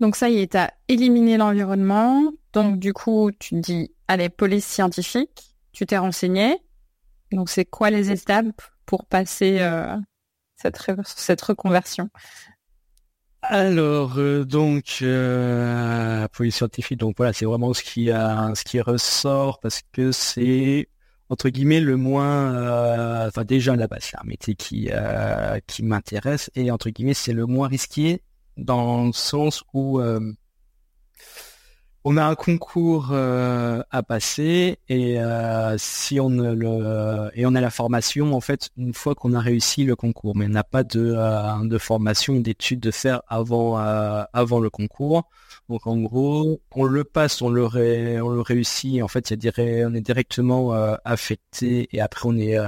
[0.00, 2.32] Donc ça y est, tu as éliminé l'environnement.
[2.54, 6.56] Donc du coup, tu te dis, allez, police scientifique, tu t'es renseigné.
[7.32, 9.96] Donc c'est quoi les étapes pour passer euh,
[10.56, 12.08] cette, cette reconversion?
[13.42, 18.80] Alors euh, donc euh, police scientifique donc voilà c'est vraiment ce qui a ce qui
[18.80, 20.88] ressort parce que c'est
[21.28, 24.88] entre guillemets le moins enfin déjà là-bas c'est un métier qui
[25.66, 28.22] qui m'intéresse et entre guillemets c'est le moins risqué
[28.56, 30.20] dans le sens où euh,
[32.04, 37.60] on a un concours euh, à passer et euh, si on le et on a
[37.60, 40.84] la formation en fait une fois qu'on a réussi le concours, mais on n'a pas
[40.84, 45.28] de, de formation d'études de faire avant avant le concours.
[45.70, 49.02] Donc en gros, on le passe, on le on le réussit.
[49.02, 50.72] En fait, il y a on est directement
[51.04, 52.58] affecté et après on est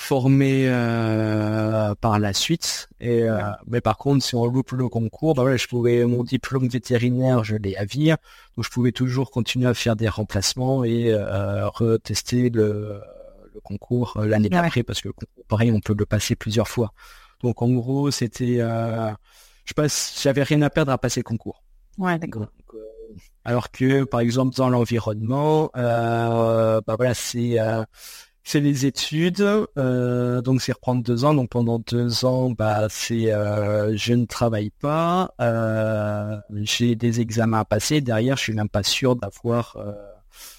[0.00, 2.88] formé euh, par la suite.
[3.00, 6.24] Et euh, mais par contre, si on loupe le concours, bah voilà, je pouvais mon
[6.24, 8.16] diplôme vétérinaire, je l'ai à vire,
[8.56, 13.00] donc je pouvais toujours continuer à faire des remplacements et euh, retester le,
[13.52, 15.10] le concours l'année d'après parce que
[15.48, 16.92] pareil, on peut le passer plusieurs fois.
[17.42, 18.58] Donc en gros, c'était,
[19.64, 21.62] je passe, j'avais rien à perdre à passer le concours.
[21.98, 22.46] Ouais, d'accord.
[23.44, 27.58] alors que par exemple dans l'environnement, bah voilà, c'est
[28.42, 29.46] c'est les études,
[29.78, 31.34] euh, donc c'est reprendre deux ans.
[31.34, 37.60] Donc pendant deux ans, bah c'est euh, je ne travaille pas, euh, j'ai des examens
[37.60, 38.00] à passer.
[38.00, 39.76] Derrière, je suis même pas sûr d'avoir.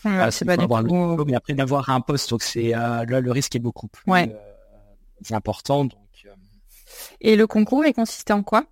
[0.05, 3.59] Ah, c'est pas le mais après d'avoir un poste, donc c'est là le risque est
[3.59, 4.11] beaucoup plus
[5.31, 5.85] important.
[5.85, 5.97] Donc.
[7.19, 8.65] Et le concours, il consistait en quoi?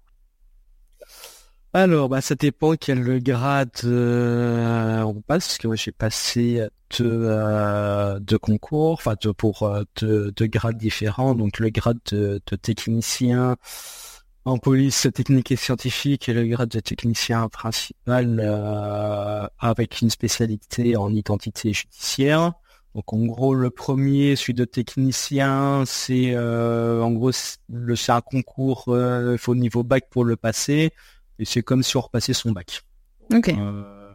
[1.73, 8.19] Alors, bah, ça dépend quel grade euh, on passe, parce que j'ai passé deux, euh,
[8.41, 11.35] concours, enfin deux, pour euh, deux, grades différents.
[11.35, 13.55] Donc le grade de, technicien
[14.45, 18.39] en police technique et scientifique et le grade de technicien principal
[19.59, 22.53] avec une spécialité en identité judiciaire.
[22.95, 29.37] Donc en gros le premier, celui de technicien, c'est en gros c'est un concours, il
[29.37, 30.93] faut niveau bac pour le passer.
[31.39, 32.83] Et c'est comme si on repassait son bac.
[33.33, 33.49] Ok.
[33.49, 34.13] Euh,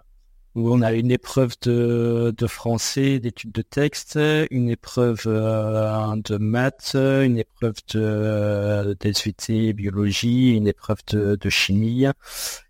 [0.55, 4.19] où on a une épreuve de, français, d'études de texte,
[4.51, 12.07] une épreuve euh, de maths, une épreuve de d'SVT biologie, une épreuve de, chimie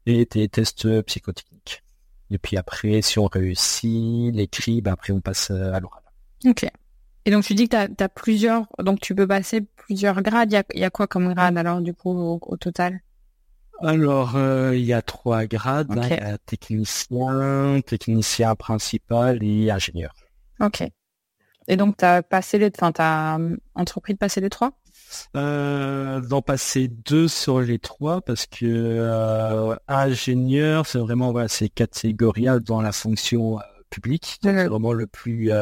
[0.07, 1.83] et des tests psychotechniques.
[2.31, 6.03] Et puis après, si on réussit l'écrit, ben après on passe à l'oral.
[6.47, 6.67] Ok.
[7.27, 10.53] Et donc tu dis que tu as, plusieurs, donc tu peux passer plusieurs grades.
[10.73, 13.01] Il y a, quoi comme grade alors du coup au total?
[13.83, 15.91] Alors, euh, il y a trois grades.
[15.91, 16.37] Hein.
[16.47, 20.15] technicien, technicien principal et ingénieur.
[20.61, 20.85] Ok.
[21.67, 22.71] Et donc, tu as passé les...
[22.77, 24.73] Enfin, as euh, entrepris de passer les trois?
[25.37, 31.69] Euh, D'en passer deux sur les trois parce que euh, ingénieur, c'est vraiment voilà, c'est
[31.69, 33.61] catégorial dans la fonction
[33.91, 34.39] publique.
[34.43, 35.53] C'est vraiment le plus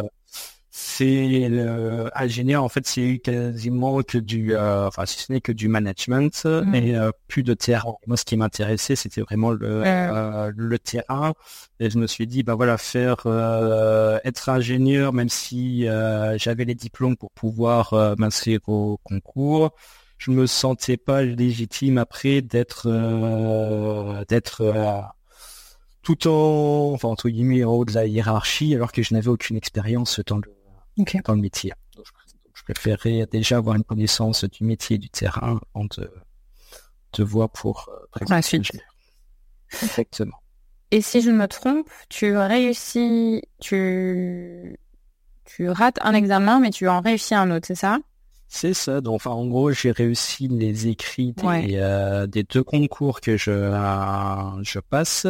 [0.75, 5.53] c'est le ingénieur en fait c'est quasiment que du euh, enfin si ce n'est que
[5.53, 6.75] du management mm.
[6.75, 7.97] et euh, plus de terrain.
[8.07, 11.35] Moi ce qui m'intéressait c'était vraiment le euh, le terrain.
[11.79, 13.27] Et je me suis dit bah voilà faire
[14.25, 15.85] être ingénieur même si
[16.37, 19.73] j'avais les diplômes pour pouvoir m'inscrire au concours
[20.17, 22.89] je me sentais pas légitime après d'être
[24.29, 25.13] d'être
[26.03, 29.57] tout en enfin entre guillemets en haut de la hiérarchie alors que je n'avais aucune
[29.57, 30.62] expérience dans le
[30.97, 31.73] dans le métier.
[32.55, 38.25] je préférerais déjà avoir une connaissance du métier du terrain avant de, voir pour euh,
[38.29, 38.71] la suite.
[39.83, 40.37] Exactement.
[40.91, 44.77] Et si je me trompe, tu réussis, tu,
[45.45, 47.99] tu rates un examen, mais tu en réussis un autre, c'est ça?
[48.49, 49.01] C'est ça.
[49.01, 53.51] Donc, enfin, en gros, j'ai réussi les écrits des, euh, des deux concours que je,
[53.51, 55.27] euh, je passe.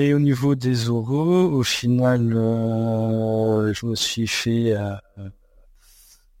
[0.00, 4.94] Et au niveau des oraux, au final, euh, je me suis fait euh,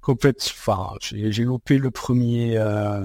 [0.00, 0.40] complètement.
[0.56, 3.04] Enfin, j'ai loupé le premier, euh,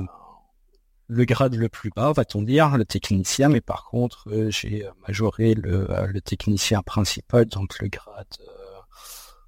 [1.07, 6.21] le grade le plus bas, va-t-on dire, le technicien, mais par contre, j'ai majoré le,
[6.21, 8.37] technicien principal, donc le grade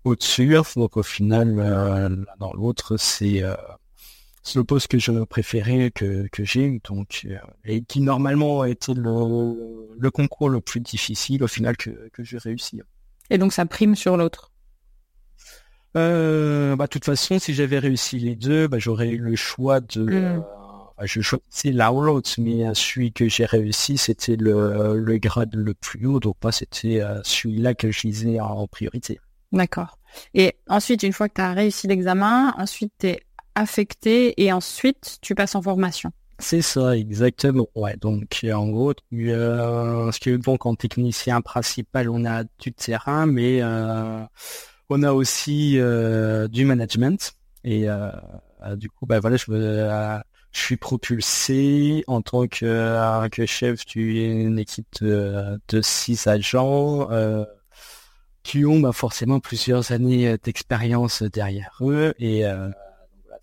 [0.04, 0.58] au-dessus.
[0.76, 3.44] Donc au final, l'un dans l'autre, c'est
[4.48, 7.28] c'est le poste que je préférais que, que j'ai, donc
[7.66, 12.24] et qui normalement a été le, le, concours le plus difficile au final que, que
[12.24, 12.82] j'ai réussi.
[13.30, 14.52] Et donc ça prime sur l'autre?
[15.98, 19.80] Euh, bah, de toute façon, si j'avais réussi les deux, bah, j'aurais eu le choix
[19.80, 20.04] de.
[20.04, 20.14] Mm.
[20.14, 20.40] Euh,
[20.98, 25.56] bah, je choisissais l'un ou l'autre, mais celui que j'ai réussi, c'était le, le, grade
[25.56, 29.20] le plus haut, donc pas c'était euh, celui-là que je lisais en priorité.
[29.52, 30.00] D'accord.
[30.34, 33.27] Et ensuite, une fois que tu as réussi l'examen, ensuite tu es
[33.58, 36.12] affecté et ensuite tu passes en formation.
[36.40, 37.68] C'est ça, exactement.
[37.74, 42.72] Ouais, donc en gros, tu, euh, ce que donc en technicien principal, on a du
[42.74, 44.24] terrain, mais euh,
[44.90, 47.34] on a aussi euh, du management.
[47.64, 48.12] Et euh,
[48.64, 49.46] euh, du coup, bah voilà, je,
[50.52, 57.10] je suis propulsé en tant que, que chef d'une équipe de, de six agents
[58.44, 62.46] qui ont bah, forcément plusieurs années d'expérience derrière eux et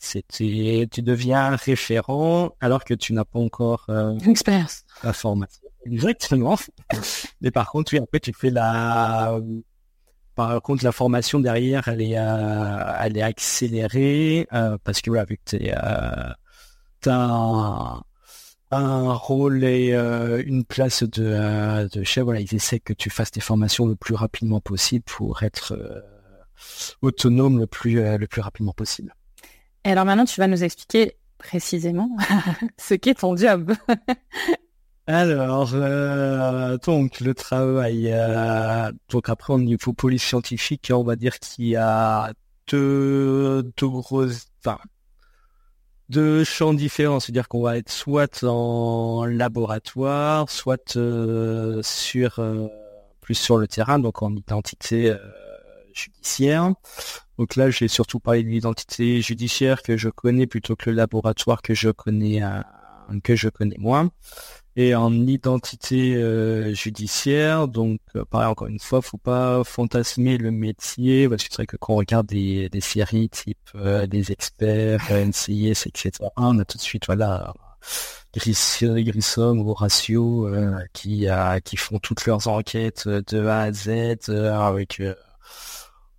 [0.05, 5.63] c'était tu deviens référent alors que tu n'as pas encore euh, expérience la formation.
[5.87, 6.57] Exactement.
[7.41, 9.39] Mais par contre oui après tu fais la
[10.35, 15.35] par contre la formation derrière elle est euh, elle est accélérée euh, parce que que
[15.45, 16.33] tu euh,
[17.07, 18.03] as
[18.71, 22.25] un, rôle et une place de, de chef.
[22.25, 25.77] Voilà ils essaient que tu fasses tes formations le plus rapidement possible pour être
[27.03, 29.15] autonome le plus le plus rapidement possible
[29.85, 32.11] et alors maintenant, tu vas nous expliquer précisément
[32.78, 33.72] ce qu'est ton job.
[35.07, 41.39] alors, euh, donc le travail, euh, donc après au niveau police scientifique, on va dire
[41.39, 42.32] qu'il y a
[42.68, 44.78] deux, deux grosses, enfin,
[46.09, 52.41] deux champs différents, c'est-à-dire qu'on va être soit en laboratoire, soit euh, sur
[53.20, 55.14] plus sur le terrain, donc en identité
[55.93, 56.72] judiciaire.
[57.39, 61.62] Donc là, j'ai surtout parlé de l'identité judiciaire que je connais plutôt que le laboratoire
[61.62, 62.61] que je connais euh,
[63.22, 64.11] que je connais moins.
[64.76, 70.51] Et en identité euh, judiciaire, donc euh, pareil encore une fois, faut pas fantasmer le
[70.51, 73.70] métier parce que c'est vrai que quand on regarde des, des séries type
[74.09, 77.55] des experts, NCIS, etc., on a tout de suite voilà
[78.35, 80.51] Grissom ou Horatio
[80.93, 81.28] qui
[81.64, 85.01] qui font toutes leurs enquêtes de A à Z avec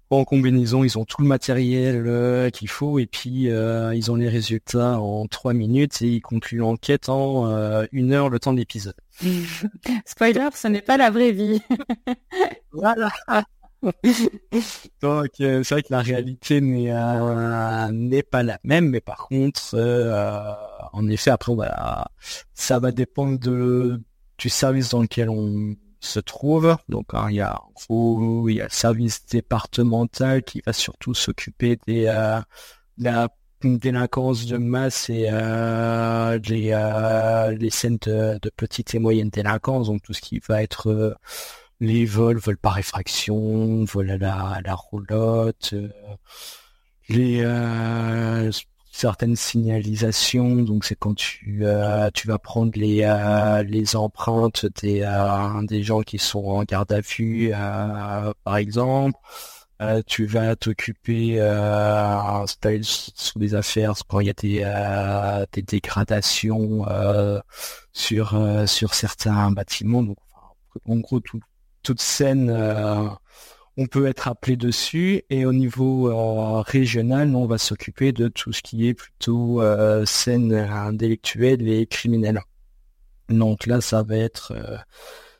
[0.10, 4.16] en combinaison, ils ont tout le matériel euh, qu'il faut et puis euh, ils ont
[4.16, 8.54] les résultats en trois minutes et ils concluent l'enquête en euh, une heure le temps
[8.54, 8.96] de l'épisode.
[10.06, 11.62] Spoiler, ce n'est pas la vraie vie.
[12.72, 13.12] voilà.
[15.02, 16.92] Donc c'est vrai que la réalité n'est
[17.92, 19.76] n'est pas la même, mais par contre,
[20.92, 21.54] en effet, après,
[22.56, 24.02] ça va dépendre de
[24.38, 25.76] du service dans lequel on
[26.06, 26.78] se trouve.
[26.90, 31.78] Donc hein, il y a il y a le service départemental qui va surtout s'occuper
[31.88, 32.40] des euh,
[32.98, 33.30] la
[33.64, 40.02] délinquance de masse et euh, les, euh, scènes de, de, petite et moyenne délinquance, donc
[40.04, 41.16] tout ce qui va être euh,
[41.80, 45.90] les vols, vols par effraction, vols à la, à la roulotte, euh,
[47.10, 47.42] les
[48.96, 50.56] certaines signalisations.
[50.64, 55.84] Donc c'est quand tu euh, tu vas prendre les euh, les empreintes des euh, des
[55.84, 57.52] gens qui sont en garde à vue,
[58.44, 59.20] par exemple.
[60.08, 62.46] tu vas t'occuper euh,
[62.84, 66.86] sous des affaires quand il y a des, des dégradations
[67.92, 68.28] sur
[68.66, 70.04] sur certains bâtiments.
[70.04, 70.18] Donc
[70.88, 71.42] en gros tout,
[71.84, 72.50] toute scène
[73.78, 78.54] on peut être appelé dessus et au niveau euh, régional, on va s'occuper de tout
[78.54, 82.42] ce qui est plutôt euh, scène intellectuelle et criminelle.
[83.30, 84.78] Donc là, ça va être euh,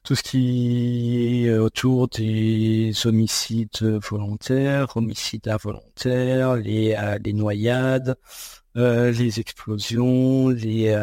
[0.04, 8.16] tout ce qui est autour des homicides volontaires, homicides involontaires, les, les noyades,
[8.76, 10.96] les explosions, les,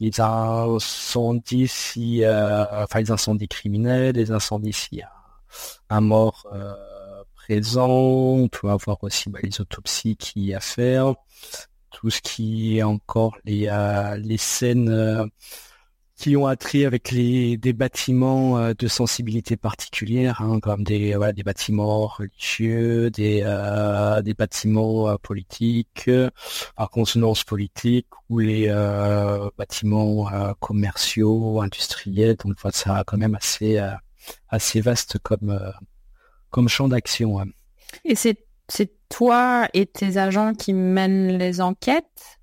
[0.00, 5.00] les incendies, si, enfin les incendies criminels, les incendies si
[5.90, 6.74] un mort euh,
[7.34, 7.88] présent.
[7.88, 11.14] On peut avoir aussi bah, les autopsies qui y a faire.
[11.90, 15.26] Tout ce qui est encore les, euh, les scènes euh,
[16.16, 22.06] qui ont attrait avec les des bâtiments de sensibilité particulière, hein, comme des des bâtiments
[22.06, 23.40] religieux, des
[24.22, 26.10] des bâtiments politiques,
[26.76, 28.68] à consonance politique, ou les
[29.58, 30.30] bâtiments
[30.60, 32.36] commerciaux, industriels.
[32.36, 33.80] Donc ça a quand même assez
[34.48, 35.70] assez vaste comme, euh,
[36.50, 37.38] comme champ d'action.
[38.04, 42.38] Et c'est, c'est toi et tes agents qui mènent les enquêtes?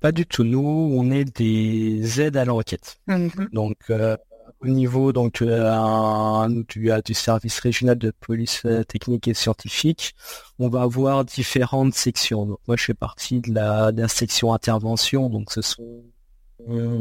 [0.00, 0.44] Pas du tout.
[0.44, 3.00] Nous, on est des aides à l'enquête.
[3.06, 3.48] Mhm.
[3.52, 4.16] Donc, euh,
[4.60, 10.14] au niveau donc euh, du, du, service régional de police euh, technique et scientifique,
[10.58, 12.46] on va avoir différentes sections.
[12.46, 15.28] Donc, moi, je fais partie de la, de la section intervention.
[15.28, 16.04] Donc, ce sont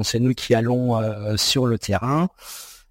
[0.03, 2.29] c'est nous qui allons euh, sur le terrain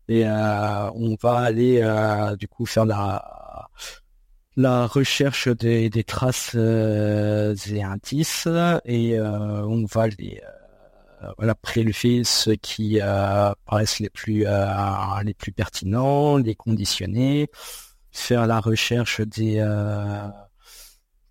[0.09, 3.69] et euh, on va aller euh, du coup faire la
[4.57, 8.49] la recherche des, des traces et indices.
[8.85, 10.41] Et on va les
[11.39, 13.01] voilà, prélever ceux qui
[13.65, 14.45] paraissent les plus
[15.25, 17.49] les plus pertinents, les conditionner,
[18.13, 19.61] faire la recherche des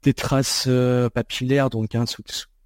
[0.02, 0.68] des traces
[1.14, 2.24] papillaires, donc hein, sous,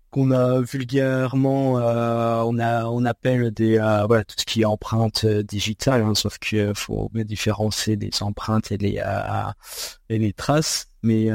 [0.10, 4.66] qu'on a vulgairement, euh, on a, on appelle des, euh, voilà, tout ce qui est
[4.66, 9.02] empreinte euh, digitale, hein, sauf qu'il faut différencier les empreintes et les,
[10.10, 10.88] et les traces.
[11.04, 11.30] Mais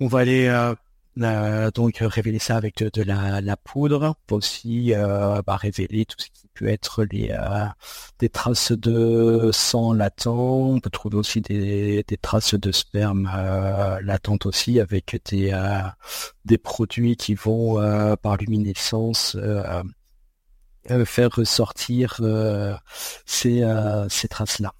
[0.00, 0.74] on va aller
[1.16, 4.92] donc révéler ça avec de, la, la, poudre, aussi
[5.46, 7.34] bah, révéler tout ce qui peut être les
[8.18, 10.26] des traces de sang latent.
[10.26, 13.30] On peut trouver aussi des, des traces de sperme
[14.02, 15.52] latentes aussi avec des
[16.44, 17.76] des produits qui vont
[18.16, 19.36] par luminescence
[21.04, 22.20] faire ressortir
[23.24, 23.64] ces,
[24.08, 24.72] ces traces-là.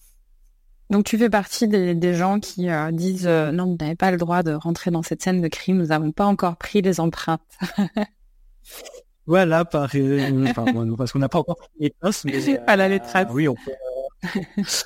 [0.91, 4.17] Donc tu fais partie des, gens qui euh, disent euh, non, vous n'avez pas le
[4.17, 7.41] droit de rentrer dans cette scène de crime, nous n'avons pas encore pris les empreintes.
[9.27, 10.53] voilà, par, euh,
[10.97, 13.27] parce qu'on n'a pas encore pris les traces, mais voilà les traces.
[13.33, 14.41] oui, on peut,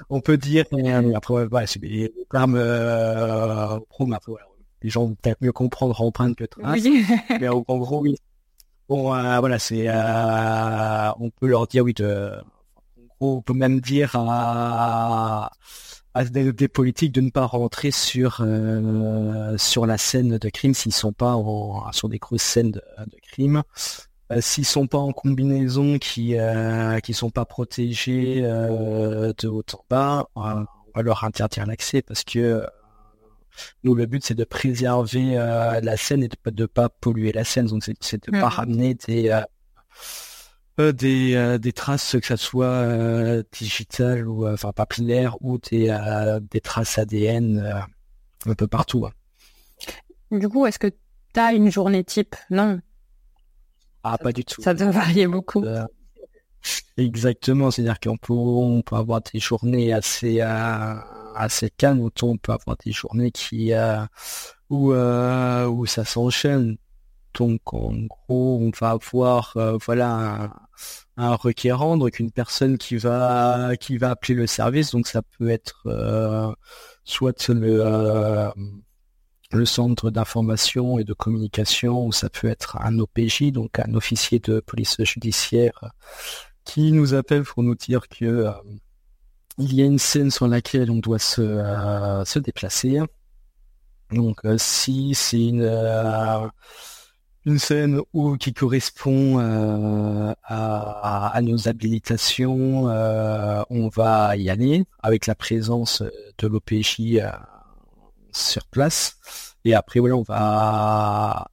[0.08, 0.64] on peut dire.
[1.14, 2.58] après, voilà, c'est des termes
[3.90, 4.32] pro, après,
[4.82, 6.80] les gens vont peut-être mieux comprendre empreinte que traces.
[7.40, 8.16] mais en, gros, oui.
[8.88, 12.32] Bon, voilà, c'est, on peut leur dire oui de.
[12.96, 15.50] En gros, on peut même dire à
[16.14, 20.74] à des, des, politiques de ne pas rentrer sur euh, sur la scène de crime
[20.74, 23.62] s'ils sont pas en, sur des grosses scènes de, de crime
[24.32, 29.64] euh, s'ils sont pas en combinaison qui euh, qui sont pas protégés euh, de haut
[29.72, 32.66] en bas on va leur interdire l'accès parce que
[33.84, 37.66] nous le but c'est de préserver la scène et de, de pas polluer la scène
[37.66, 38.54] donc c'est de pas mmh.
[38.54, 39.42] ramener des euh,
[40.88, 45.96] des, euh, des traces, que ça soit euh, digitales ou enfin papillaires ou des,
[46.50, 47.84] des traces ADN
[48.46, 49.06] un peu partout.
[49.06, 50.38] Hein.
[50.38, 52.36] Du coup, est-ce que tu as une journée type?
[52.50, 52.80] Non.
[54.02, 54.62] Ah, pas du tout.
[54.62, 55.64] Ça doit varier beaucoup.
[56.96, 62.52] Exactement, c'est-à-dire qu'on peut, on peut avoir des journées assez assez calmes, autant on peut
[62.52, 63.72] avoir des journées qui
[64.68, 66.76] où où ça s'enchaîne.
[67.34, 70.52] Donc en gros, on va avoir euh, voilà
[71.16, 74.90] un, requérant, donc une personne qui va qui va appeler le service.
[74.92, 76.52] Donc ça peut être euh,
[77.04, 78.50] soit le euh,
[79.52, 84.38] le centre d'information et de communication, ou ça peut être un OPJ, donc un officier
[84.38, 85.92] de police judiciaire,
[86.64, 88.46] qui nous appelle pour nous dire que
[89.58, 91.42] il y a une scène sur laquelle on doit se
[92.26, 93.00] se déplacer.
[94.12, 95.62] Donc si c'est une
[97.46, 104.84] une scène où, qui correspond euh, à, à, nos habilitations, euh, on va y aller
[105.02, 106.02] avec la présence
[106.38, 107.30] de l'OPJ euh,
[108.32, 109.16] sur place.
[109.64, 111.48] Et après, voilà, on va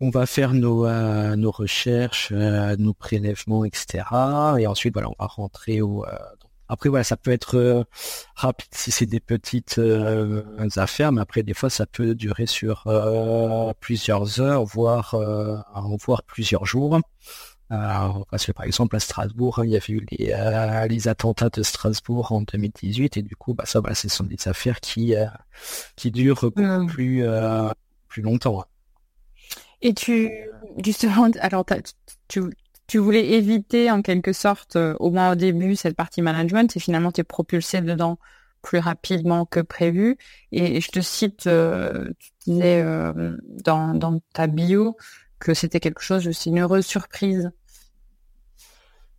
[0.00, 0.88] on va faire nos,
[1.36, 4.02] nos recherches, nos prélèvements, etc.
[4.58, 6.04] Et ensuite, voilà, on va rentrer au,
[6.72, 7.84] après, voilà, ça peut être euh,
[8.34, 10.42] rapide si c'est des petites euh,
[10.76, 15.14] affaires, mais après, des fois, ça peut durer sur euh, plusieurs heures, voire,
[16.00, 16.98] voire plusieurs jours.
[17.68, 20.34] parce que par exemple à Strasbourg, il y avait eu les,
[20.88, 24.48] les, attentats de Strasbourg en 2018 et du coup, bah ça, voilà, ce sont des
[24.48, 25.14] affaires qui
[25.96, 27.22] qui durent beaucoup plus
[28.08, 28.64] plus longtemps.
[29.82, 30.30] Et tu
[30.82, 31.66] justement, alors
[32.28, 32.40] tu
[32.92, 36.78] tu voulais éviter en quelque sorte, euh, au moins au début, cette partie management et
[36.78, 38.18] finalement tu es propulsé dedans
[38.60, 40.18] plus rapidement que prévu.
[40.52, 43.34] Et je te cite, euh, tu disais euh,
[43.64, 44.98] dans, dans ta bio
[45.38, 47.50] que c'était quelque chose aussi une heureuse surprise.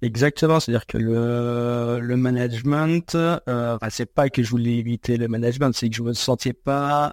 [0.03, 5.27] Exactement, c'est-à-dire que le, le management, euh, enfin, c'est pas que je voulais éviter le
[5.27, 7.11] management, c'est que je me sentais pas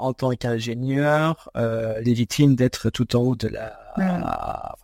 [0.00, 1.50] en tant qu'ingénieur
[2.00, 4.74] légitime d'être tout en haut de la,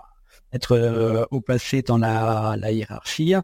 [0.52, 3.34] être euh, au passé dans la, la hiérarchie.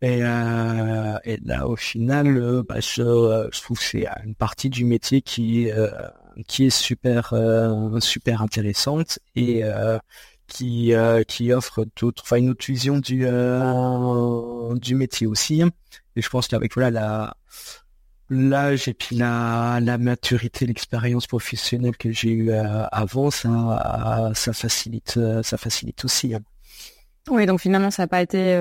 [0.00, 4.68] Et, euh, et, là, au final, euh, bah, je, je, trouve que c'est une partie
[4.68, 5.70] du métier qui,
[6.48, 7.34] qui est super,
[8.00, 9.62] super intéressante et
[10.48, 10.92] qui,
[11.28, 13.26] qui offre d'autres, enfin une autre vision du,
[14.80, 15.62] du métier aussi.
[16.14, 17.36] Et je pense qu'avec voilà la
[18.32, 25.18] l'âge et puis la, la maturité, l'expérience professionnelle que j'ai eue avant, ça, ça facilite,
[25.42, 26.34] ça facilite aussi.
[26.34, 26.40] Hein.
[27.30, 28.58] Oui, donc finalement, ça n'a pas été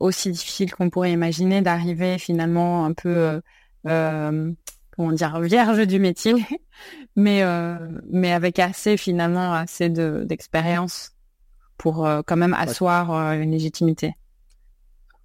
[0.00, 3.40] aussi difficile qu'on pourrait imaginer d'arriver finalement un peu,
[3.84, 6.34] comment dire, vierge du métier,
[7.16, 7.42] mais
[8.10, 11.12] mais avec assez finalement assez d'expérience
[11.76, 14.14] pour quand même asseoir une légitimité.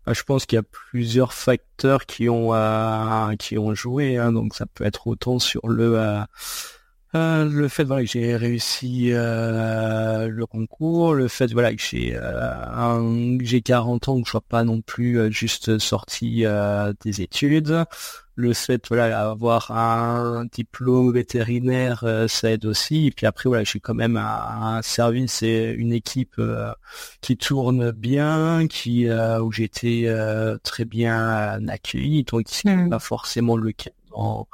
[0.05, 4.17] Ah, je pense qu'il y a plusieurs facteurs qui ont euh, joué.
[4.17, 5.97] Hein, donc ça peut être autant sur le
[7.15, 12.17] euh, euh, le fait voilà, que j'ai réussi le concours, le fait voilà que j'ai
[13.41, 16.45] j'ai 40 ans, que je sois pas non plus juste sorti
[17.03, 17.85] des études,
[18.35, 23.07] le fait voilà avoir un diplôme vétérinaire euh, ça aide aussi.
[23.07, 26.73] Et puis après voilà suis quand même un, service et une équipe euh,
[27.21, 30.07] qui tourne bien qui euh, où j'étais
[30.63, 32.23] très bien accueilli.
[32.23, 32.89] Donc c'est mmh.
[32.89, 34.47] pas forcément le cas dans,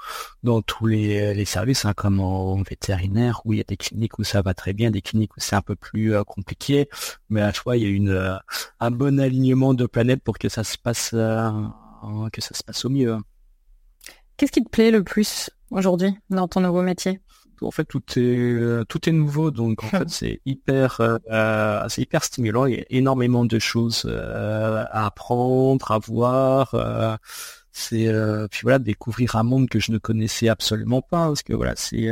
[0.43, 4.19] dans tous les, les services hein, comme en vétérinaire où il y a des cliniques
[4.19, 6.89] où ça va très bien des cliniques où c'est un peu plus compliqué.
[7.29, 8.39] Mais à fois il y a une
[8.79, 12.89] un bon alignement de planètes pour que ça se passe que ça se passe au
[12.89, 13.17] mieux.
[14.37, 17.19] Qu'est-ce qui te plaît le plus aujourd'hui dans ton nouveau métier?
[17.61, 19.51] En fait tout est euh, tout est nouveau.
[19.51, 22.65] Donc en fait c'est hyper euh, c'est hyper stimulant.
[22.65, 27.19] Il y a énormément de choses euh, à apprendre à voir
[27.79, 28.11] c'est
[28.51, 32.09] puis voilà découvrir un monde que je ne connaissais absolument pas parce que voilà c'est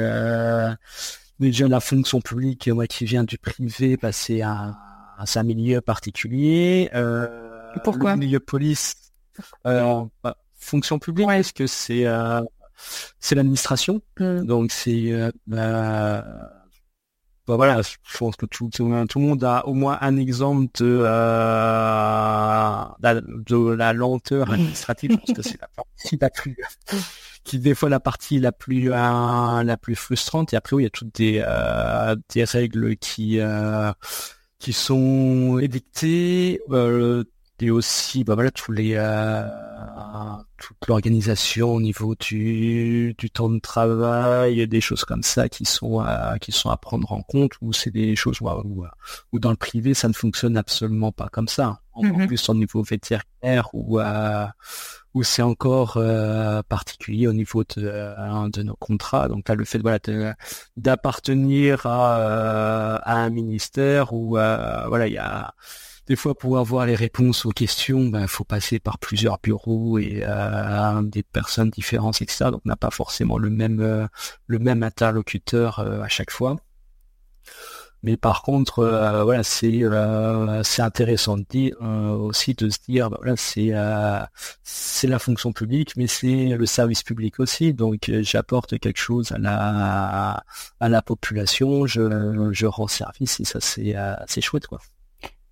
[1.39, 4.75] déjà la fonction publique moi qui viens du privé passer bah,
[5.17, 6.89] à, un milieu particulier
[7.83, 8.95] pourquoi le milieu police
[9.63, 10.07] bah,
[10.55, 12.41] fonction publique est-ce que c'est euh,
[13.19, 14.01] c'est l'administration.
[14.19, 14.45] Mm.
[14.45, 16.25] Donc c'est euh, bah,
[17.47, 21.01] bah, voilà, je pense que tout, tout, le monde a au moins un exemple de,
[21.05, 26.57] euh, de la lenteur administrative, parce que c'est la partie la plus,
[27.45, 30.53] qui des fois la partie la plus la plus frustrante.
[30.53, 31.43] Et après oui, il y a toutes des
[32.33, 33.39] des règles qui
[34.59, 36.59] qui sont édictées
[37.59, 39.43] et aussi bah voilà tous les euh,
[40.57, 45.99] toute l'organisation au niveau du, du temps de travail des choses comme ça qui sont
[45.99, 48.85] à, qui sont à prendre en compte ou c'est des choses où,
[49.31, 52.27] où, dans le privé ça ne fonctionne absolument pas comme ça en mm-hmm.
[52.27, 53.99] plus au niveau vétérinaire ou
[55.13, 59.79] où c'est encore euh, particulier au niveau de, de nos contrats donc là le fait
[59.79, 59.97] voilà
[60.75, 65.55] d'appartenir à, euh, à un ministère où voilà il y a
[66.07, 69.99] des fois pour avoir les réponses aux questions, il ben, faut passer par plusieurs bureaux
[69.99, 72.45] et euh, des personnes différentes, etc.
[72.51, 74.07] Donc on n'a pas forcément le même euh,
[74.47, 76.55] le même interlocuteur euh, à chaque fois.
[78.03, 78.83] Mais par contre,
[79.23, 79.81] voilà, c'est
[80.63, 83.73] c'est intéressant de dire aussi de se dire, ben, voilà, c'est
[84.63, 87.73] c'est la fonction publique, mais c'est le service public aussi.
[87.73, 90.43] Donc j'apporte quelque chose à la
[90.79, 93.95] à la population, je je rends service et ça c'est
[94.27, 94.79] c'est chouette quoi.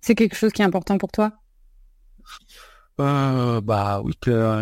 [0.06, 1.32] C'est quelque chose qui est important pour toi?
[3.00, 4.12] Euh, Bah oui,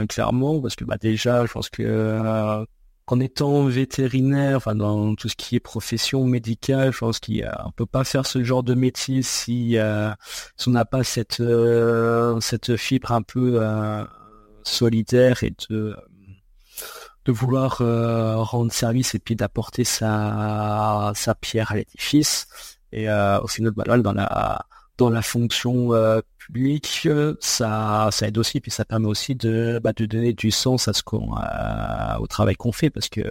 [0.09, 2.65] clairement, parce que bah déjà, je pense que euh,
[3.05, 7.73] qu'en étant vétérinaire, enfin dans tout ce qui est profession médicale, je pense qu'on ne
[7.77, 10.11] peut pas faire ce genre de métier si, euh,
[10.57, 11.43] si on n'a pas cette
[12.41, 13.61] cette fibre un peu
[14.63, 15.95] solitaire et de
[17.27, 17.83] de vouloir
[18.49, 22.47] rendre service et puis d'apporter sa sa pierre à l'édifice.
[22.93, 23.11] Et
[23.43, 24.65] aussi notre balade dans la
[24.97, 29.81] dans la fonction euh, publique, euh, ça, ça aide aussi, puis ça permet aussi de,
[29.83, 31.35] bah, de donner du sens à ce qu'on,
[32.21, 33.23] au travail qu'on fait, parce que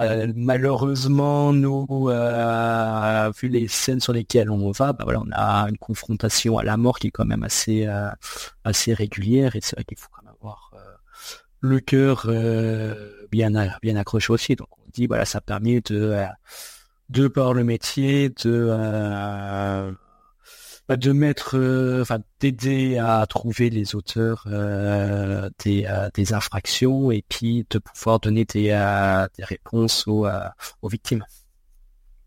[0.00, 1.86] euh, malheureusement, nous,
[3.40, 6.78] vu les scènes sur lesquelles on va, bah, voilà, on a une confrontation à la
[6.78, 7.86] mort qui est quand même assez,
[8.64, 10.72] assez régulière, et c'est vrai qu'il faut quand même avoir
[11.60, 12.26] le cœur
[13.30, 13.50] bien,
[13.82, 14.56] bien accroché aussi.
[14.56, 16.24] Donc on dit, voilà, ça permet de,
[17.10, 19.94] de par le métier, de
[20.96, 27.24] de mettre, euh, enfin d'aider à trouver les auteurs euh, des, euh, des, infractions et
[27.28, 28.68] puis de pouvoir donner des,
[29.36, 30.26] des réponses aux,
[30.82, 31.24] aux victimes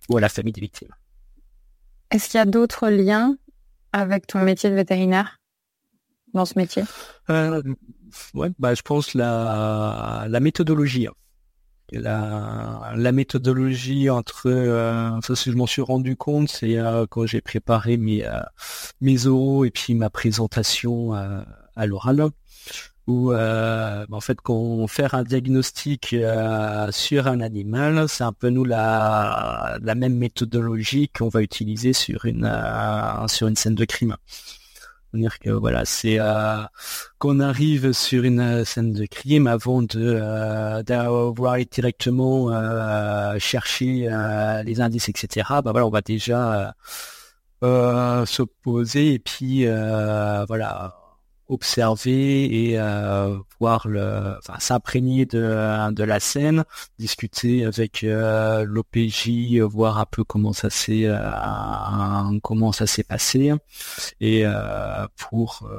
[0.10, 0.94] ou à la famille des victimes.
[2.12, 3.38] Est-ce qu'il y a d'autres liens
[3.92, 5.40] avec ton métier de vétérinaire
[6.34, 6.84] dans ce métier?
[8.36, 11.08] Ouais, bah je pense la la méthodologie.
[11.08, 11.14] Hein
[11.92, 17.42] la, la méthodologie entre euh, ça je m'en suis rendu compte c'est euh, quand j'ai
[17.42, 18.40] préparé mes euh,
[19.02, 22.30] mes oraux et puis ma présentation à l'oral
[23.06, 26.16] où bah, en fait quand fait un diagnostic
[26.92, 32.26] sur un animal c'est un peu nous la la même méthodologie qu'on va utiliser sur
[32.26, 32.50] une
[33.28, 34.16] sur une scène de crime
[35.18, 36.64] dire que voilà, c'est euh,
[37.20, 44.10] qu'on arrive sur une scène de crime avant de euh, d'avoir directement euh, chercher
[44.66, 45.62] les indices, etc.
[45.64, 46.76] Bah voilà, on va déjà
[48.26, 49.66] s'opposer et puis
[50.48, 51.03] voilà
[51.54, 56.64] observer et euh, voir le, enfin s'imprégner de, de la scène,
[57.00, 63.54] discuter avec euh, l'OPJ, voir un peu comment ça s'est euh, comment ça s'est passé
[64.20, 64.44] et
[65.18, 65.70] pour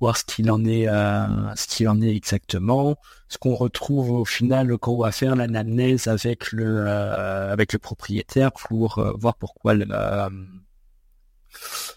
[0.00, 2.96] voir ce qu'il en est ce qu'il en est exactement.
[3.28, 8.52] Ce qu'on retrouve au final quand on va faire l'analyse avec le avec le propriétaire
[8.52, 9.86] pour voir pourquoi le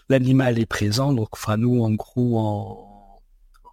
[0.08, 1.12] l'animal est présent.
[1.12, 3.20] Donc, enfin, nous, en gros, en,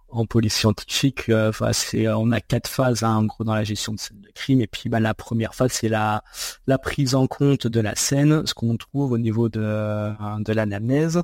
[0.08, 3.92] en police scientifique, euh, c'est, on a quatre phases hein, en gros dans la gestion
[3.94, 4.60] de scène de crime.
[4.60, 6.24] Et puis, bah, la première phase, c'est la,
[6.66, 11.22] la prise en compte de la scène, ce qu'on trouve au niveau de, de l'anamnèse.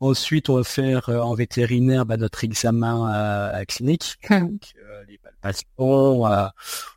[0.00, 4.72] Ensuite, on va faire euh, en vétérinaire bah, notre examen euh, clinique, donc,
[5.08, 6.26] les palpations,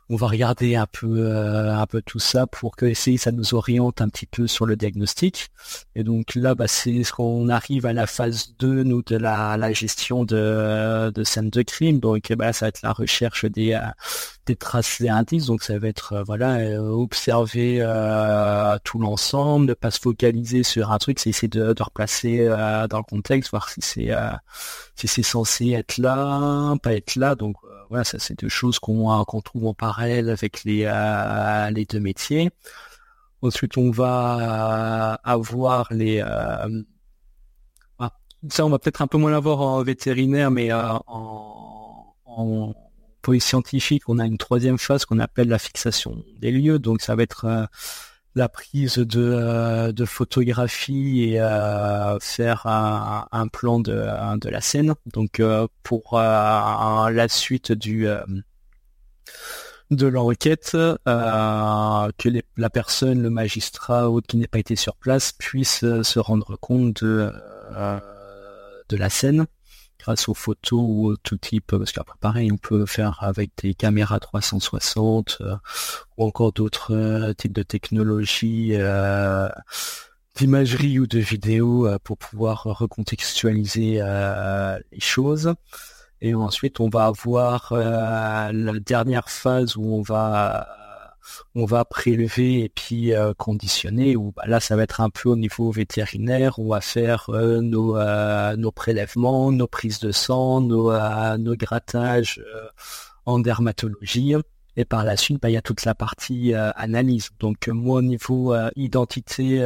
[0.08, 3.54] on va regarder un peu euh, un peu tout ça pour que essayer ça nous
[3.54, 5.48] oriente un petit peu sur le diagnostic.
[5.96, 9.56] Et donc là, bah, c'est ce qu'on arrive à la phase 2 nous de la,
[9.56, 11.98] la gestion de, de scène de crime.
[11.98, 13.80] Donc bah, ça va être la recherche des euh,
[14.46, 15.46] des traces et indices.
[15.46, 17.78] Donc ça va être euh, voilà observer
[18.84, 22.46] tout l'ensemble, ne pas se focaliser sur un truc, c'est essayer de, de replacer
[22.88, 24.10] dans le contexte, voir si c'est
[24.94, 27.34] si c'est censé être là, pas être là.
[27.34, 27.56] Donc
[27.88, 32.00] voilà, ça c'est deux choses qu'on qu'on trouve en parallèle avec les euh, les deux
[32.00, 32.50] métiers.
[33.42, 36.82] Ensuite, on va avoir les euh,
[37.98, 38.12] ah,
[38.48, 42.74] ça, on va peut-être un peu moins l'avoir en vétérinaire, mais euh, en, en
[43.22, 46.78] police scientifique, on a une troisième phase qu'on appelle la fixation des lieux.
[46.78, 47.68] Donc, ça va être
[48.34, 51.38] la prise de, de photographie et
[52.20, 54.94] faire un, plan de, de la scène.
[55.06, 55.42] Donc
[55.82, 58.06] pour la suite du
[59.90, 65.80] de l'enquête, que la personne, le magistrat ou qui n'est pas été sur place puisse
[65.80, 67.32] se rendre compte de,
[68.88, 69.46] de la scène
[70.06, 74.20] grâce aux photos ou tout type, parce qu'après pareil, on peut faire avec des caméras
[74.20, 75.56] 360 euh,
[76.16, 79.48] ou encore d'autres euh, types de technologies euh,
[80.36, 84.00] d'imagerie ou de vidéo pour pouvoir recontextualiser
[84.92, 85.54] les choses.
[86.20, 90.66] Et ensuite, on va avoir la dernière phase où on va
[91.54, 94.16] on va prélever et puis euh, conditionner.
[94.16, 96.58] Ou bah, là, ça va être un peu au niveau vétérinaire.
[96.58, 100.92] On va faire euh, nos, euh, nos prélèvements, nos prises de sang, nos,
[101.38, 102.42] nos grattages
[103.24, 104.34] en dermatologie.
[104.78, 107.30] Et par la suite, bah, il y a toute la partie analyse.
[107.40, 109.62] Donc moi, au niveau identité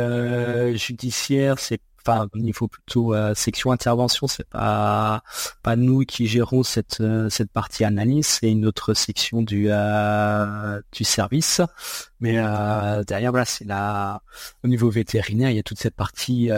[0.77, 5.23] judiciaire, c'est enfin au niveau plutôt euh, section intervention, c'est pas
[5.63, 10.81] pas nous qui gérons cette euh, cette partie analyse, c'est une autre section du euh,
[10.93, 11.61] du service.
[12.21, 12.35] Mais
[13.07, 14.23] derrière voilà, c'est là
[14.65, 16.51] au niveau vétérinaire, il y a toute cette partie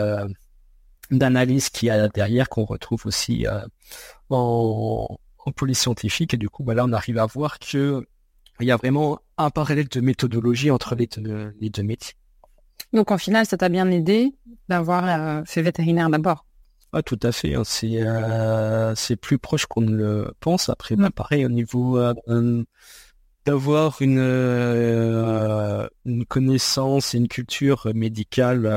[1.11, 3.45] d'analyse qui a derrière qu'on retrouve aussi
[4.29, 8.05] en, en police scientifique et du coup voilà on arrive à voir que
[8.59, 11.09] il y a vraiment un parallèle de méthodologie entre les
[11.59, 12.15] les deux métiers.
[12.93, 14.33] Donc en final, ça t'a bien aidé
[14.69, 16.45] d'avoir euh, fait vétérinaire d'abord?
[16.93, 17.55] Ah, tout à fait.
[17.55, 17.63] Hein.
[17.65, 20.69] C'est euh, c'est plus proche qu'on ne le pense.
[20.69, 22.63] Après, bah, pareil au niveau euh,
[23.45, 24.19] d'avoir une
[26.05, 28.71] une connaissance et une culture médicale,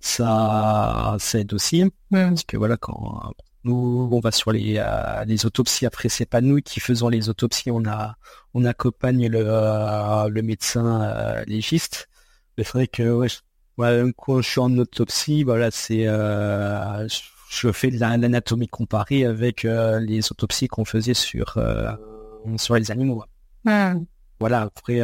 [0.00, 1.84] ça ça aide aussi.
[2.10, 4.82] Parce que voilà, quand nous on va sur les
[5.26, 8.16] les autopsies, après c'est pas nous qui faisons les autopsies, on a
[8.54, 9.42] on accompagne le
[10.30, 12.08] le médecin légiste
[12.64, 13.26] c'est vrai que
[14.16, 17.06] quand je suis en autopsie, voilà, c'est euh,
[17.50, 21.92] je fais de l'anatomie comparée avec euh, les autopsies qu'on faisait sur euh,
[22.56, 23.24] sur les animaux.
[24.38, 25.02] Voilà, après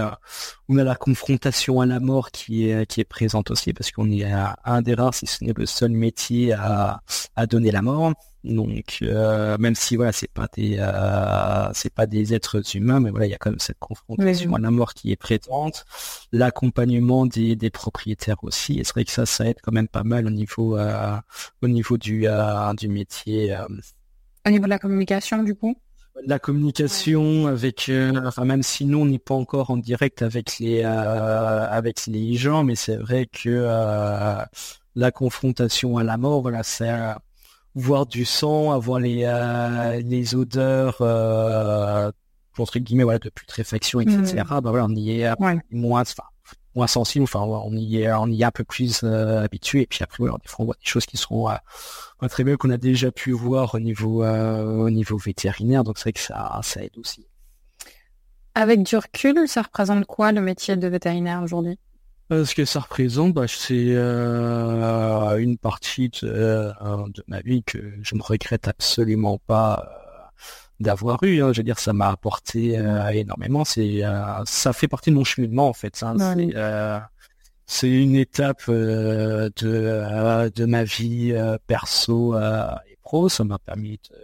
[0.68, 4.11] on a la confrontation à la mort qui est qui est présente aussi parce qu'on
[4.11, 4.24] est
[4.64, 7.01] un des rares, si ce n'est le seul métier à
[7.37, 8.12] à donner la mort.
[8.45, 13.11] Donc euh, même si voilà c'est pas des euh, c'est pas des êtres humains mais
[13.11, 15.85] voilà il y a quand même cette confrontation à la mort qui est présente.
[16.33, 18.80] L'accompagnement des, des propriétaires aussi.
[18.80, 21.16] Et c'est vrai que ça ça aide quand même pas mal au niveau euh,
[21.62, 22.26] au niveau du
[22.76, 23.57] du métier
[24.45, 25.76] au niveau de la communication du coup?
[26.27, 27.91] La communication avec
[28.25, 32.65] enfin même si nous on n'est pas encore en direct avec les avec les gens
[32.65, 33.67] mais c'est vrai que
[34.95, 36.91] la confrontation à la mort voilà c'est
[37.75, 42.11] voir du sang, avoir les, euh, les odeurs euh,
[42.59, 44.43] entre guillemets voilà de putréfaction, etc.
[44.45, 44.61] Mmh.
[44.61, 45.31] Bah voilà, on y est
[45.71, 46.03] moins.
[46.03, 46.25] Enfin,
[46.75, 47.25] moins sensible.
[47.25, 49.83] Enfin, on y est, on y est un peu plus habitué.
[49.83, 51.49] Et puis après, des fois, on voit des choses qui seront
[52.29, 55.85] très bien qu'on a déjà pu voir au niveau au niveau vétérinaire.
[55.85, 57.27] Donc c'est vrai que ça ça aide aussi.
[58.55, 61.79] Avec du recul, ça représente quoi le métier de vétérinaire aujourd'hui?
[62.33, 66.73] Euh, ce que ça représente, bah, c'est euh, une partie de,
[67.27, 70.01] ma vie que je ne regrette absolument pas euh,
[70.83, 71.43] d'avoir eu.
[71.43, 71.53] Hein.
[71.53, 72.78] Je veux dire, ça m'a apporté
[73.12, 73.64] énormément.
[73.64, 74.03] C'est,
[74.45, 76.03] ça fait partie de mon cheminement en fait.
[76.03, 76.37] Hein.
[77.64, 81.35] C'est, une étape de, de ma vie
[81.66, 83.28] perso et pro.
[83.28, 84.16] Ça m'a permis de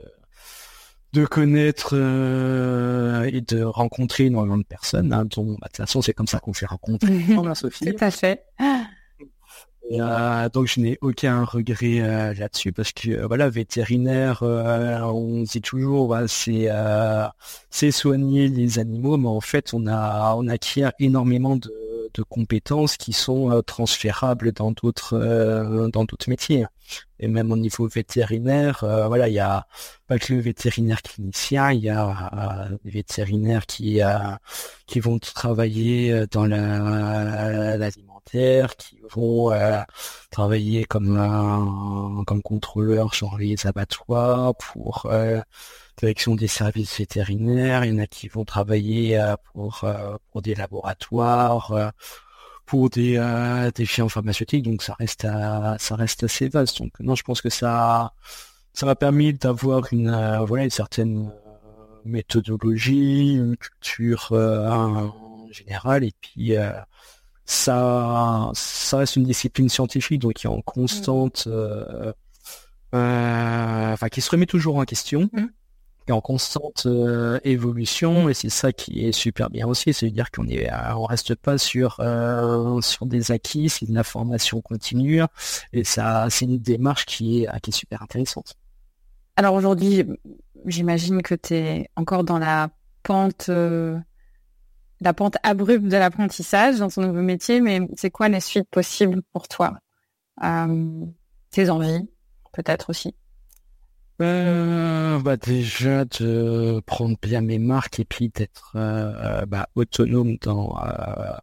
[1.12, 6.02] de connaître euh, et de rencontrer énormément de personnes, hein, dont bah, de toute façon
[6.02, 7.08] c'est comme ça qu'on fait rencontrer
[7.54, 7.94] Sophie.
[7.94, 8.44] Tout à fait.
[9.92, 16.14] Euh, donc je n'ai aucun regret euh, là-dessus parce que voilà vétérinaire on dit toujours
[16.26, 16.68] c'est
[17.70, 21.72] c'est soigner les animaux mais en fait on a on acquiert énormément de,
[22.28, 26.66] compétences qui sont transférables dans d'autres dans d'autres métiers.
[27.20, 29.66] Et même au niveau vétérinaire, euh, voilà, il y a
[30.06, 34.18] pas que le vétérinaire clinicien, il y a euh, des vétérinaires qui euh,
[34.86, 36.46] qui vont travailler dans
[38.76, 39.50] qui vont
[40.30, 45.10] travailler comme comme contrôleur sur les abattoirs pour
[45.98, 47.84] direction des services vétérinaires.
[47.84, 49.20] Il y en a qui vont travailler
[49.52, 49.84] pour
[50.30, 51.92] pour des laboratoires
[52.68, 56.78] pour des, euh, des pharmaceutiques, donc ça reste ça reste assez vaste.
[56.80, 58.12] Donc non, je pense que ça
[58.74, 65.50] ça m'a permis d'avoir une euh, voilà une certaine euh, méthodologie, une culture euh, en
[65.50, 66.52] général, et puis
[67.50, 71.48] ça ça reste une discipline scientifique donc qui est en constante,
[72.92, 75.28] enfin qui se remet toujours en question.
[75.32, 75.46] Mmh
[76.12, 80.70] en constante euh, évolution et c'est ça qui est super bien aussi, c'est-à-dire qu'on est,
[80.70, 85.22] euh, on reste pas sur euh, sur des acquis, c'est de la formation continue
[85.72, 88.54] et ça, c'est une démarche qui est qui est super intéressante.
[89.36, 90.04] Alors aujourd'hui,
[90.66, 92.70] j'imagine que tu es encore dans la
[93.02, 93.50] pente
[95.00, 99.22] la pente abrupte de l'apprentissage dans ton nouveau métier, mais c'est quoi les suites possibles
[99.32, 99.78] pour toi?
[101.50, 102.08] Tes envies,
[102.52, 103.14] peut-être aussi.
[104.20, 110.76] Euh, bah déjà de prendre bien mes marques et puis d'être euh, bah, autonome dans
[110.76, 111.36] euh,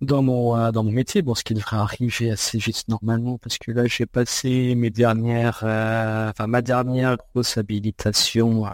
[0.00, 1.20] dans mon dans mon métier.
[1.20, 5.58] Bon ce qui devrait arriver assez vite normalement parce que là j'ai passé mes dernières
[5.58, 8.64] enfin ma dernière grosse habilitation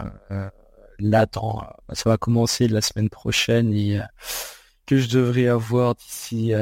[0.99, 3.99] là dans ça va commencer la semaine prochaine et
[4.85, 6.53] que je devrais avoir d'ici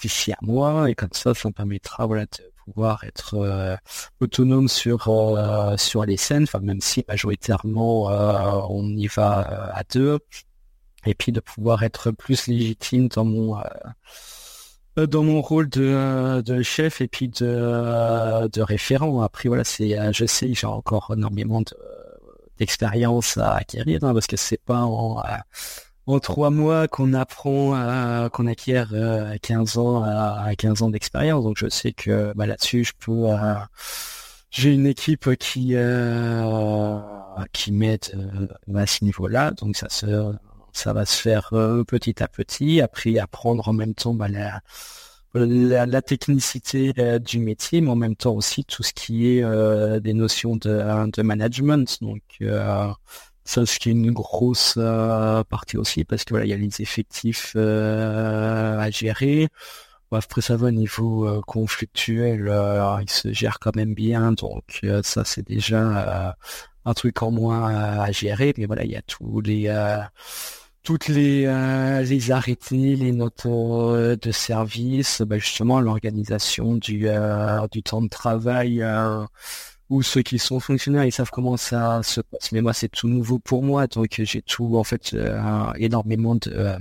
[0.00, 0.90] d'ici un mois.
[0.90, 3.76] Et comme ça ça me permettra voilà de pouvoir être euh,
[4.20, 9.82] autonome sur euh, sur les scènes, enfin même si majoritairement euh, on y va à
[9.84, 10.18] deux,
[11.06, 13.56] et puis de pouvoir être plus légitime dans mon
[14.96, 19.20] dans mon rôle de, de chef et puis de, de référent.
[19.20, 21.62] Après voilà, c'est je sais j'ai encore énormément
[22.58, 25.22] d'expérience à acquérir hein, parce que c'est pas en
[26.06, 31.44] en trois mois qu'on apprend qu'on acquiert euh, à 15 ans à, 15 ans d'expérience.
[31.44, 33.54] Donc je sais que bah, là-dessus je peux euh,
[34.50, 36.98] j'ai une équipe qui euh,
[37.52, 38.04] qui m'aide
[38.74, 39.50] à ce niveau-là.
[39.52, 40.32] Donc ça se
[40.72, 41.50] ça va se faire
[41.88, 42.80] petit à petit.
[42.80, 44.60] Après apprendre en même temps bah, la,
[45.44, 50.56] la, technicité du métier, mais en même temps aussi tout ce qui est des notions
[50.56, 51.98] de, de management.
[52.00, 52.22] Donc
[53.46, 56.56] ça, ce qui est une grosse euh, partie aussi, parce que voilà, il y a
[56.56, 59.48] les effectifs euh, à gérer.
[60.12, 62.50] après, ça va au niveau euh, conflictuel,
[63.02, 66.36] il se gère quand même bien, donc ça c'est déjà
[66.84, 67.68] un truc en moins
[68.00, 68.52] à gérer.
[68.58, 69.68] Mais voilà, il y a tous les
[70.86, 71.44] toutes les
[72.08, 77.08] les arrêtés, les notes de service, bah, justement l'organisation du
[77.70, 78.82] du temps de travail
[79.90, 82.52] ou ceux qui sont fonctionnaires, ils savent comment ça se passe.
[82.52, 86.50] Mais moi, c'est tout nouveau pour moi, donc j'ai tout, en fait, euh, énormément de
[86.52, 86.78] euh,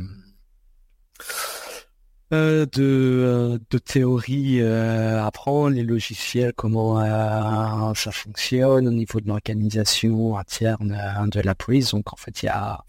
[2.34, 2.66] euh,
[3.70, 11.39] de, théories à apprendre, les logiciels, comment ça fonctionne au niveau de l'organisation interne de
[11.41, 11.91] la police.
[11.91, 12.84] Donc, en fait, il y a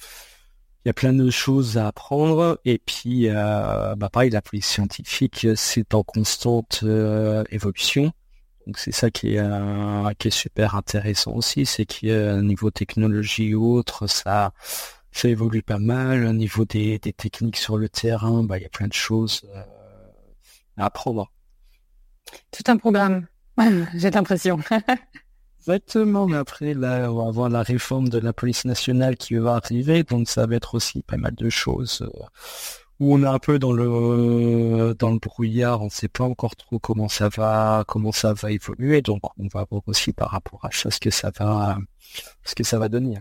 [0.86, 5.46] il y a plein de choses à apprendre et puis bah pareil la police scientifique
[5.56, 6.84] c'est en constante
[7.50, 8.12] évolution
[8.66, 13.54] donc c'est ça qui est, euh, qui est super intéressant aussi, c'est qu'au niveau technologie
[13.54, 14.52] ou autre, ça,
[15.12, 16.26] ça évolue pas mal.
[16.26, 19.42] Au niveau des, des techniques sur le terrain, bah, il y a plein de choses
[19.54, 19.62] euh,
[20.76, 21.30] à apprendre.
[22.50, 23.28] Tout un programme,
[23.94, 24.58] j'ai l'impression.
[25.66, 29.56] Exactement, mais après, là, on va avoir la réforme de la police nationale qui va
[29.56, 32.02] arriver, donc ça va être aussi pas mal de choses.
[32.02, 32.22] Euh,
[33.00, 36.56] où on est un peu dans le dans le brouillard, on ne sait pas encore
[36.56, 40.64] trop comment ça va comment ça va évoluer, donc on va voir aussi par rapport
[40.64, 41.78] à ça ce que ça va
[42.44, 43.18] ce que ça va donner.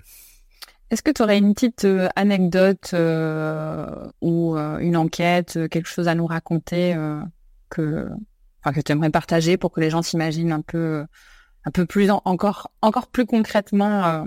[0.92, 6.08] Est-ce que tu aurais une petite euh, anecdote euh, ou euh, une enquête, quelque chose
[6.08, 6.96] à nous raconter
[7.70, 8.10] que
[8.62, 11.06] enfin, que tu aimerais partager pour que les gens s'imaginent un peu
[11.66, 14.26] un peu plus encore encore plus concrètement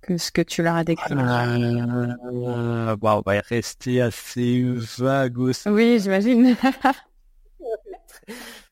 [0.00, 2.06] que ce que tu leur as décrit euh,
[3.02, 4.64] On va rester assez
[4.98, 5.68] vague aussi.
[5.68, 6.56] Oui, j'imagine.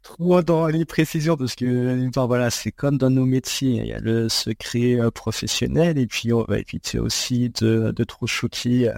[0.03, 3.99] Trop dans les précisions parce que voilà, c'est comme dans nos métiers, il y a
[3.99, 8.95] le secret euh, professionnel et puis on va éviter aussi de, trop choquer euh,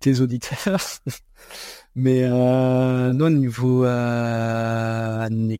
[0.00, 0.80] tes auditeurs.
[1.94, 5.58] Mais euh, non, niveau anecdote,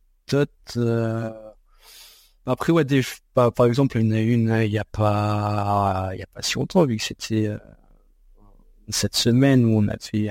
[2.47, 3.03] après, ouais, des,
[3.35, 6.27] par, par exemple, il y en a une, il n'y a pas, il y a
[6.27, 7.59] pas si longtemps, vu que c'était euh,
[8.89, 10.31] cette semaine où on a fait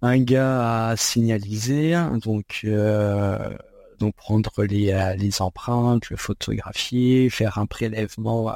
[0.00, 3.56] un, gars à signaliser, donc, euh,
[3.98, 8.54] donc prendre les, euh, les empreintes, le photographier, faire un prélèvement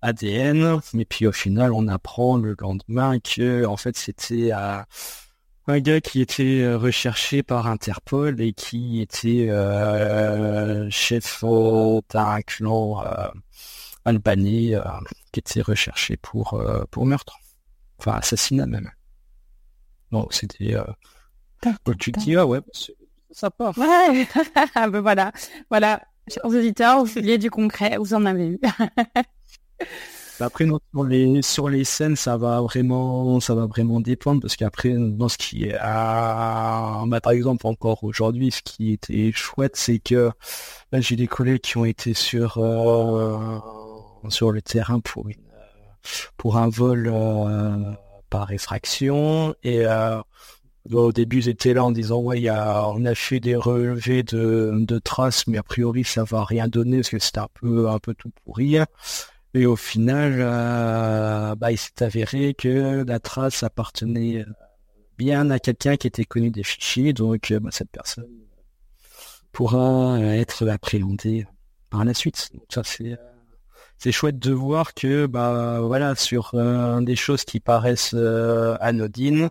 [0.00, 4.86] ADN, mais puis au final, on apprend le lendemain que, en fait, c'était à
[5.66, 11.42] un gars qui était euh, recherché par Interpol et qui était euh, chef
[12.10, 13.28] d'un clan euh,
[14.04, 14.74] albanais
[15.32, 17.38] qui était recherché pour pour meurtre,
[17.98, 18.90] enfin assassinat même.
[20.12, 20.76] Donc c'était
[21.98, 22.94] tu te dis ah ouais c'est
[23.30, 23.72] sympa.
[23.76, 24.28] Ouais,
[24.88, 25.32] ben voilà,
[25.70, 26.02] voilà.
[26.28, 28.60] Chers auditeurs, vous vouliez du concret, vous en avez eu.
[30.40, 34.56] Bah, après, sur les, sur les scènes, ça va vraiment, ça va vraiment dépendre parce
[34.56, 39.76] qu'après, dans ce qui est, à, bah, par exemple, encore aujourd'hui, ce qui était chouette,
[39.76, 40.30] c'est que
[40.92, 43.58] là, j'ai des collègues qui ont été sur, euh,
[44.28, 45.36] sur le terrain pour une,
[46.36, 47.92] pour un vol euh,
[48.28, 50.20] par effraction et euh,
[50.92, 54.22] au début, ils étaient là en disant ouais, y a, on a fait des relevés
[54.22, 57.88] de, de traces, mais a priori, ça va rien donner parce que c'était un peu,
[57.88, 58.78] un peu tout pourri.
[59.54, 64.52] Et au final, euh, bah, il s'est avéré que la trace appartenait euh,
[65.16, 68.26] bien à quelqu'un qui était connu des fichiers, donc euh, bah, cette personne
[69.52, 71.46] pourra être appréhendée
[71.88, 72.50] par la suite.
[72.52, 73.16] Donc ça c'est
[73.98, 76.56] c'est chouette de voir que bah voilà sur
[77.02, 78.16] des choses qui paraissent
[78.80, 79.50] anodines,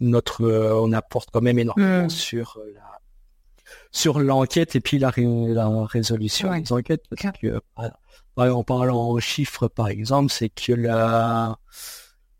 [0.00, 0.42] notre
[0.74, 2.10] on apporte quand même énormément mmh.
[2.10, 2.91] sur la
[3.92, 7.04] sur l'enquête et puis la, la résolution des enquêtes.
[7.08, 7.60] Parce que,
[8.36, 11.58] en parlant en chiffres, par exemple, c'est que la,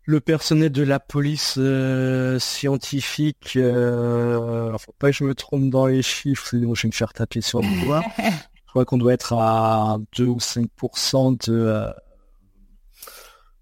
[0.05, 5.85] le personnel de la police euh, scientifique, euh, faut pas que je me trompe dans
[5.85, 8.03] les chiffres, sinon je vais me faire taper sur le doigt.
[8.17, 11.89] je crois qu'on doit être à 2 ou 5% de, euh,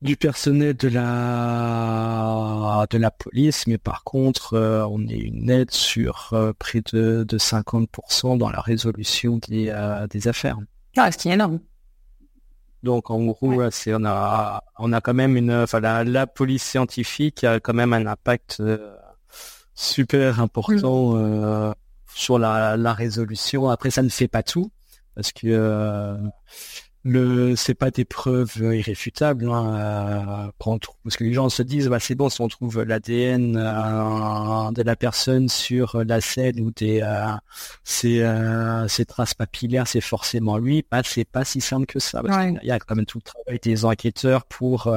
[0.02, 5.72] du personnel de la de la police, mais par contre, euh, on est une aide
[5.72, 10.58] sur euh, près de, de 50% dans la résolution des, euh, des affaires.
[10.97, 11.60] Ah, ce qui est énorme.
[12.82, 17.43] Donc en gros, c'est on a on a quand même une, enfin la, police scientifique
[17.43, 18.64] a quand même un impact
[19.76, 21.76] super important mm.
[22.16, 23.70] sur la, la résolution.
[23.70, 24.72] Après, ça ne fait pas tout
[25.14, 26.18] parce que
[27.04, 31.99] le c'est pas des preuves irréfutables hein, euh, parce que les gens se disent bah
[31.99, 37.02] c'est bon si on trouve l'ADN euh, de la personne sur la scène ou des
[37.02, 37.32] euh,
[37.84, 38.24] ces,
[38.88, 42.22] ces traces papillaires c'est forcément lui bah c'est pas si simple que ça
[42.62, 44.93] il y a quand même tout le travail des enquêteurs pour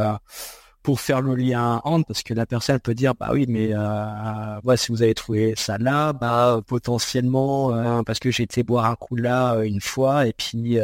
[0.83, 4.77] pour faire le lien entre parce que la personne peut dire bah oui mais euh,
[4.77, 9.17] si vous avez trouvé ça là bah potentiellement parce que j'ai été boire un coup
[9.17, 10.79] là une fois et puis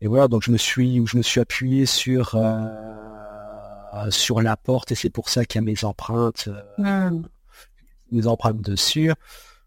[0.00, 4.92] et voilà, donc je me suis, je me suis appuyé sur euh, sur la porte
[4.92, 7.10] et c'est pour ça qu'il y a mes empreintes, euh,
[8.12, 9.12] mes empreintes dessus.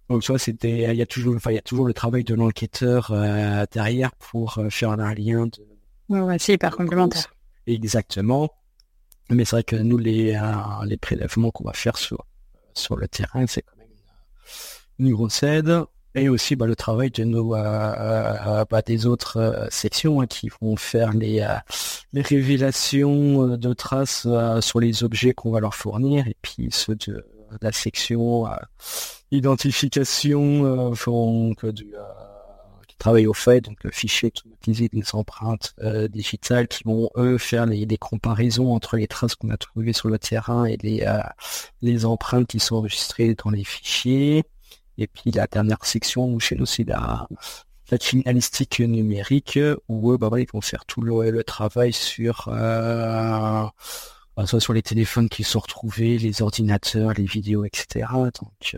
[0.09, 2.23] Donc tu vois, c'était, il y a toujours, enfin il y a toujours le travail
[2.23, 5.47] de l'enquêteur euh, derrière pour faire un lien.
[5.47, 5.65] De...
[6.09, 7.33] Ouais, ouais, c'est hyper complémentaire.
[7.67, 8.49] Exactement.
[9.29, 10.39] Mais c'est vrai que nous les
[10.85, 12.25] les prélèvements qu'on va faire sur
[12.73, 13.87] sur le terrain, c'est quand même
[14.99, 19.05] une, une grosse aide et aussi bah, le travail de nos euh, euh, bah, des
[19.05, 21.47] autres euh, sections hein, qui vont faire les
[22.13, 24.27] les révélations de traces
[24.59, 26.27] sur les objets qu'on va leur fournir.
[26.27, 27.25] Et puis ceux de,
[27.61, 28.47] la section
[29.31, 31.93] identification font que du
[32.87, 33.61] qui travaillent au fait.
[33.61, 35.73] Donc le fichier automatisé des empreintes
[36.09, 40.09] digitales qui vont eux faire les, les, comparaisons entre les traces qu'on a trouvées sur
[40.09, 41.05] le terrain et les
[41.81, 44.43] les empreintes qui sont enregistrées dans les fichiers
[45.01, 47.27] et puis la dernière section chez nous c'est la,
[47.91, 53.65] la criminalistique numérique où bah, ils vont faire tout le, travail sur euh,
[54.45, 58.07] soit sur les téléphones qui sont retrouvés, les ordinateurs, les vidéos, etc.
[58.39, 58.77] Donc,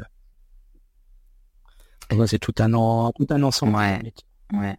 [2.27, 3.75] c'est tout un an, tout un ensemble.
[3.75, 4.13] Ouais.
[4.53, 4.77] ouais.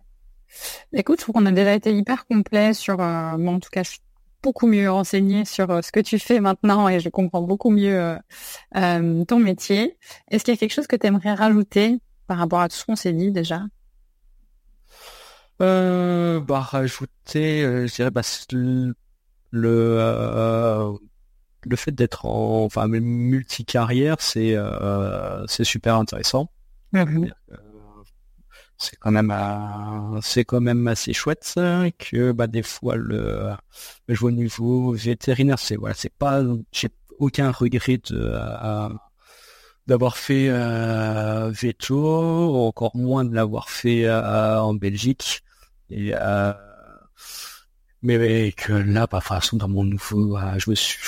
[0.92, 3.97] Écoute, je trouve qu'on a déjà été hyper complet sur, en tout cas, je
[4.45, 8.16] beaucoup mieux renseigné sur ce que tu fais maintenant et je comprends beaucoup mieux
[8.72, 9.97] ton métier.
[10.30, 12.84] Est-ce qu'il y a quelque chose que tu aimerais rajouter par rapport à tout ce
[12.84, 13.62] qu'on s'est dit déjà?
[15.62, 18.95] Euh, bah rajouter, euh, je dirais bah, le
[19.51, 20.92] le, euh,
[21.62, 26.51] le fait d'être en enfin multicarrière, c'est euh, c'est super intéressant.
[26.92, 27.26] Mmh
[28.79, 29.33] c'est quand même
[30.22, 31.55] c'est quand même assez chouette
[31.99, 33.51] que bah des fois le,
[34.09, 38.35] le au niveau vétérinaire, c'est voilà, c'est pas j'ai aucun regret de
[39.87, 45.43] d'avoir fait euh, veto, encore moins de l'avoir fait euh, en Belgique.
[45.91, 46.53] Et euh,
[48.03, 50.99] mais, que là, bah, façon, dans mon nouveau, je me suis,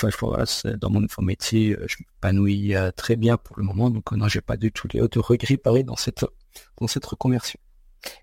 [0.79, 3.89] dans mon nouveau métier, je m'épanouis très bien pour le moment.
[3.91, 6.25] Donc non, j'ai pas du tout les de regrets pareil dans cette
[6.79, 7.59] dans cette reconversion.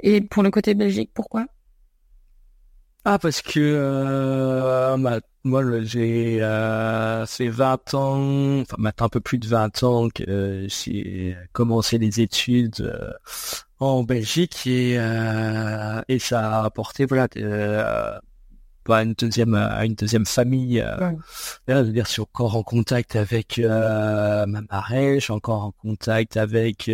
[0.01, 1.47] Et pour le côté Belgique, pourquoi?
[3.05, 4.97] Ah, parce que
[5.47, 10.67] moi, j'ai euh, c'est 20 ans, enfin maintenant un peu plus de 20 ans que
[10.69, 13.13] j'ai commencé les études euh,
[13.79, 18.19] en Belgique et euh, et ça a apporté voilà euh,
[18.89, 20.81] une deuxième à une deuxième famille.
[20.81, 21.13] Euh,
[21.69, 25.73] je veux dire, je suis encore en contact avec ma marraine, je suis encore en
[25.73, 26.91] contact avec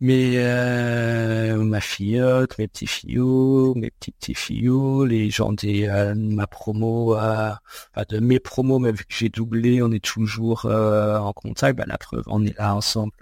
[0.00, 6.14] mais euh, ma filleute, mes petits fillots, mes petits petits fillots, les gens des euh,
[6.14, 7.50] ma promo, euh,
[7.94, 11.76] enfin de mes promos, mais vu que j'ai doublé, on est toujours euh, en contact.
[11.76, 13.12] Bah, la preuve, on est là ensemble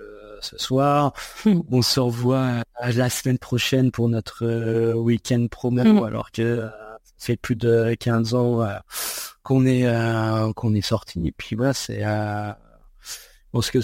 [0.43, 1.15] ce soir.
[1.71, 6.05] on se revoit la semaine prochaine pour notre week-end promo, mm.
[6.05, 6.69] alors que
[7.03, 8.69] ça fait plus de 15 ans
[9.43, 9.87] qu'on est
[10.55, 11.27] qu'on est sorti.
[11.27, 12.03] Et puis voilà, c'est
[13.51, 13.79] parce que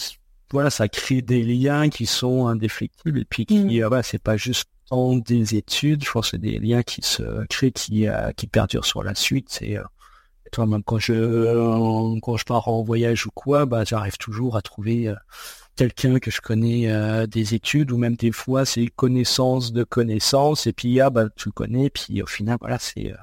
[0.53, 3.92] voilà, ça crée des liens qui sont indéfectibles et puis qui, mm.
[3.92, 7.46] euh, c'est pas juste en des études, je pense que c'est des liens qui se
[7.46, 9.61] créent, qui, euh, qui perdurent sur la suite.
[9.62, 9.82] Euh,
[10.53, 14.61] toi même quand je quand je pars en voyage ou quoi, bah j'arrive toujours à
[14.61, 15.11] trouver
[15.76, 20.74] quelqu'un que je connais des études ou même des fois c'est connaissance de connaissances et
[20.74, 23.14] puis ah bah tu le connais puis au final voilà c'est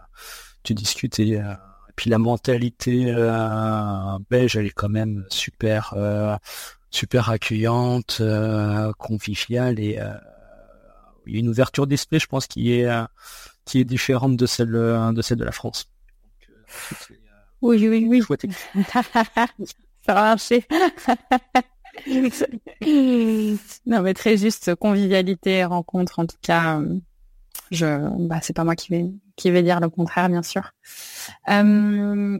[0.63, 1.39] tu discutes et
[1.95, 3.13] puis la mentalité
[4.31, 5.93] belge elle est quand même super
[6.91, 10.13] super accueillante, euh, conviviale et euh,
[11.25, 13.03] il y a une ouverture d'esprit, je pense, qui est euh,
[13.65, 15.89] qui est différente de celle de celle de la France.
[17.61, 18.23] oui, oui, oui.
[20.05, 20.65] Ça va marcher.
[23.85, 26.81] non, mais très juste convivialité, rencontre, en tout cas.
[27.71, 30.71] Je, bah, c'est pas moi qui vais qui vais dire le contraire, bien sûr.
[31.49, 32.39] Euh,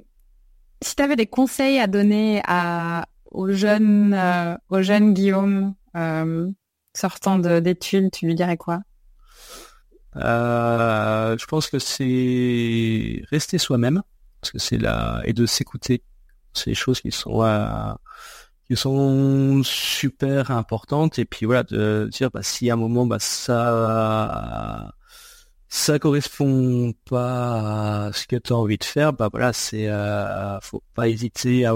[0.82, 6.50] si tu avais des conseils à donner à au jeune, euh, au jeune Guillaume euh,
[6.96, 8.82] sortant d'études, tu lui dirais quoi?
[10.16, 14.02] Euh, Je pense que c'est rester soi-même,
[14.42, 16.04] parce que c'est là et de s'écouter.
[16.54, 17.44] C'est des choses qui sont
[18.66, 23.18] qui sont super importantes et puis voilà de dire bah, si à un moment bah,
[23.20, 24.92] ça
[25.68, 29.88] ça correspond pas à ce que tu as envie de faire bah voilà c'est
[30.62, 31.76] faut pas hésiter à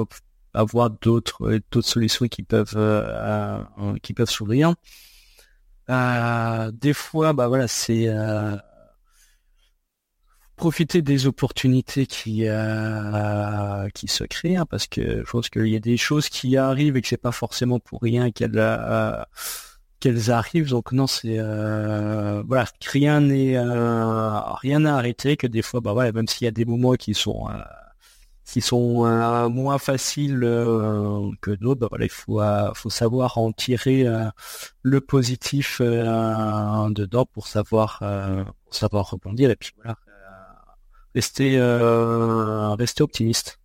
[0.53, 4.75] avoir d'autres euh, d'autres solutions qui peuvent euh, euh, qui peuvent s'ouvrir.
[5.87, 8.07] des fois, bah voilà, c'est
[10.55, 12.45] profiter des opportunités qui
[13.93, 16.95] qui se créent hein, parce que je pense qu'il y a des choses qui arrivent
[16.97, 18.61] et que c'est pas forcément pour rien qu'elles
[19.99, 25.93] qu'elles arrivent donc non c'est voilà rien n'est rien n'a arrêté que des fois bah
[25.93, 27.47] voilà même s'il y a des moments qui sont
[28.53, 33.51] qui sont euh, moins faciles euh, que d'autres, voilà, il faut, euh, faut savoir en
[33.51, 34.05] tirer
[34.83, 38.03] le positif dedans pour savoir,
[38.65, 39.97] pour savoir rebondir et puis voilà,
[41.15, 41.59] rester,
[42.77, 43.59] rester optimiste.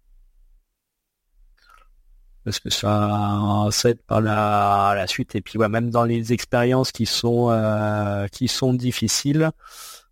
[2.45, 6.33] Parce que ça, ça aide par la, la suite et puis ouais, même dans les
[6.33, 7.51] expériences qui sont
[8.33, 9.51] qui sont difficiles, euh,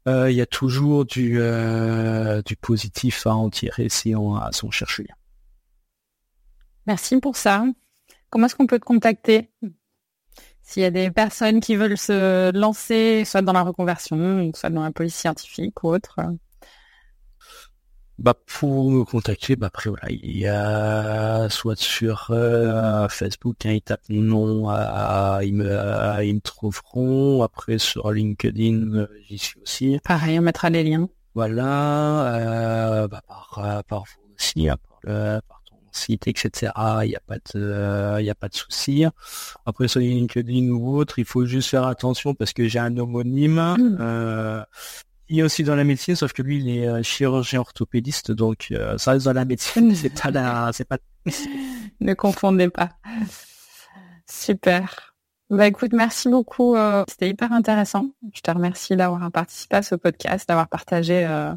[0.06, 4.70] il y a toujours du, euh, du positif à en tirer si on, si on
[4.70, 5.14] cherche bien.
[6.86, 7.64] Merci pour ça.
[8.30, 9.50] Comment est-ce qu'on peut te contacter?
[10.62, 14.82] S'il y a des personnes qui veulent se lancer, soit dans la reconversion, soit dans
[14.82, 16.18] la police scientifique ou autre.
[18.18, 23.72] Bah pour me contacter, bah après voilà, il y a soit sur euh, Facebook, hein,
[23.72, 27.42] ils tapent mon nom, euh, ils, me, euh, ils me trouveront.
[27.42, 30.00] Après sur LinkedIn, euh, j'y suis aussi.
[30.02, 31.10] Pareil, on mettra les liens.
[31.34, 36.72] Voilà, bah, par, par vos aussi hein, par, ton site, etc.
[37.02, 39.04] Il n'y a pas de, il a pas de souci.
[39.66, 43.60] Après sur LinkedIn ou autre, il faut juste faire attention parce que j'ai un homonyme.
[43.78, 44.64] Mmh.
[45.28, 49.12] Il est aussi dans la médecine, sauf que lui, il est chirurgien orthopédiste, donc ça
[49.12, 49.94] reste dans la médecine.
[49.94, 50.98] C'est pas la, c'est pas.
[52.00, 52.90] ne confondez pas.
[54.28, 55.16] Super.
[55.48, 56.74] Bah écoute, merci beaucoup.
[56.74, 58.10] Euh, c'était hyper intéressant.
[58.34, 61.52] Je te remercie d'avoir participé à ce podcast, d'avoir partagé euh,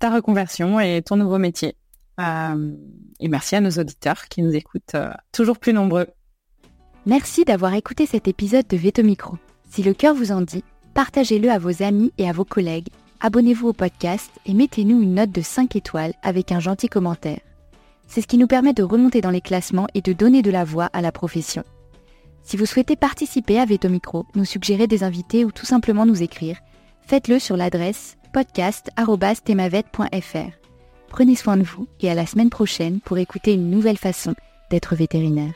[0.00, 1.76] ta reconversion et ton nouveau métier.
[2.18, 2.72] Euh,
[3.20, 4.96] et merci à nos auditeurs qui nous écoutent
[5.30, 6.08] toujours plus nombreux.
[7.06, 9.36] Merci d'avoir écouté cet épisode de Veto Micro.
[9.70, 12.88] Si le cœur vous en dit, partagez-le à vos amis et à vos collègues.
[13.20, 17.40] Abonnez-vous au podcast et mettez-nous une note de 5 étoiles avec un gentil commentaire.
[18.06, 20.64] C'est ce qui nous permet de remonter dans les classements et de donner de la
[20.64, 21.64] voix à la profession.
[22.42, 26.22] Si vous souhaitez participer à Veto Micro, nous suggérer des invités ou tout simplement nous
[26.22, 26.58] écrire,
[27.06, 30.50] faites-le sur l'adresse podcast.themavet.fr.
[31.08, 34.34] Prenez soin de vous et à la semaine prochaine pour écouter une nouvelle façon
[34.70, 35.54] d'être vétérinaire.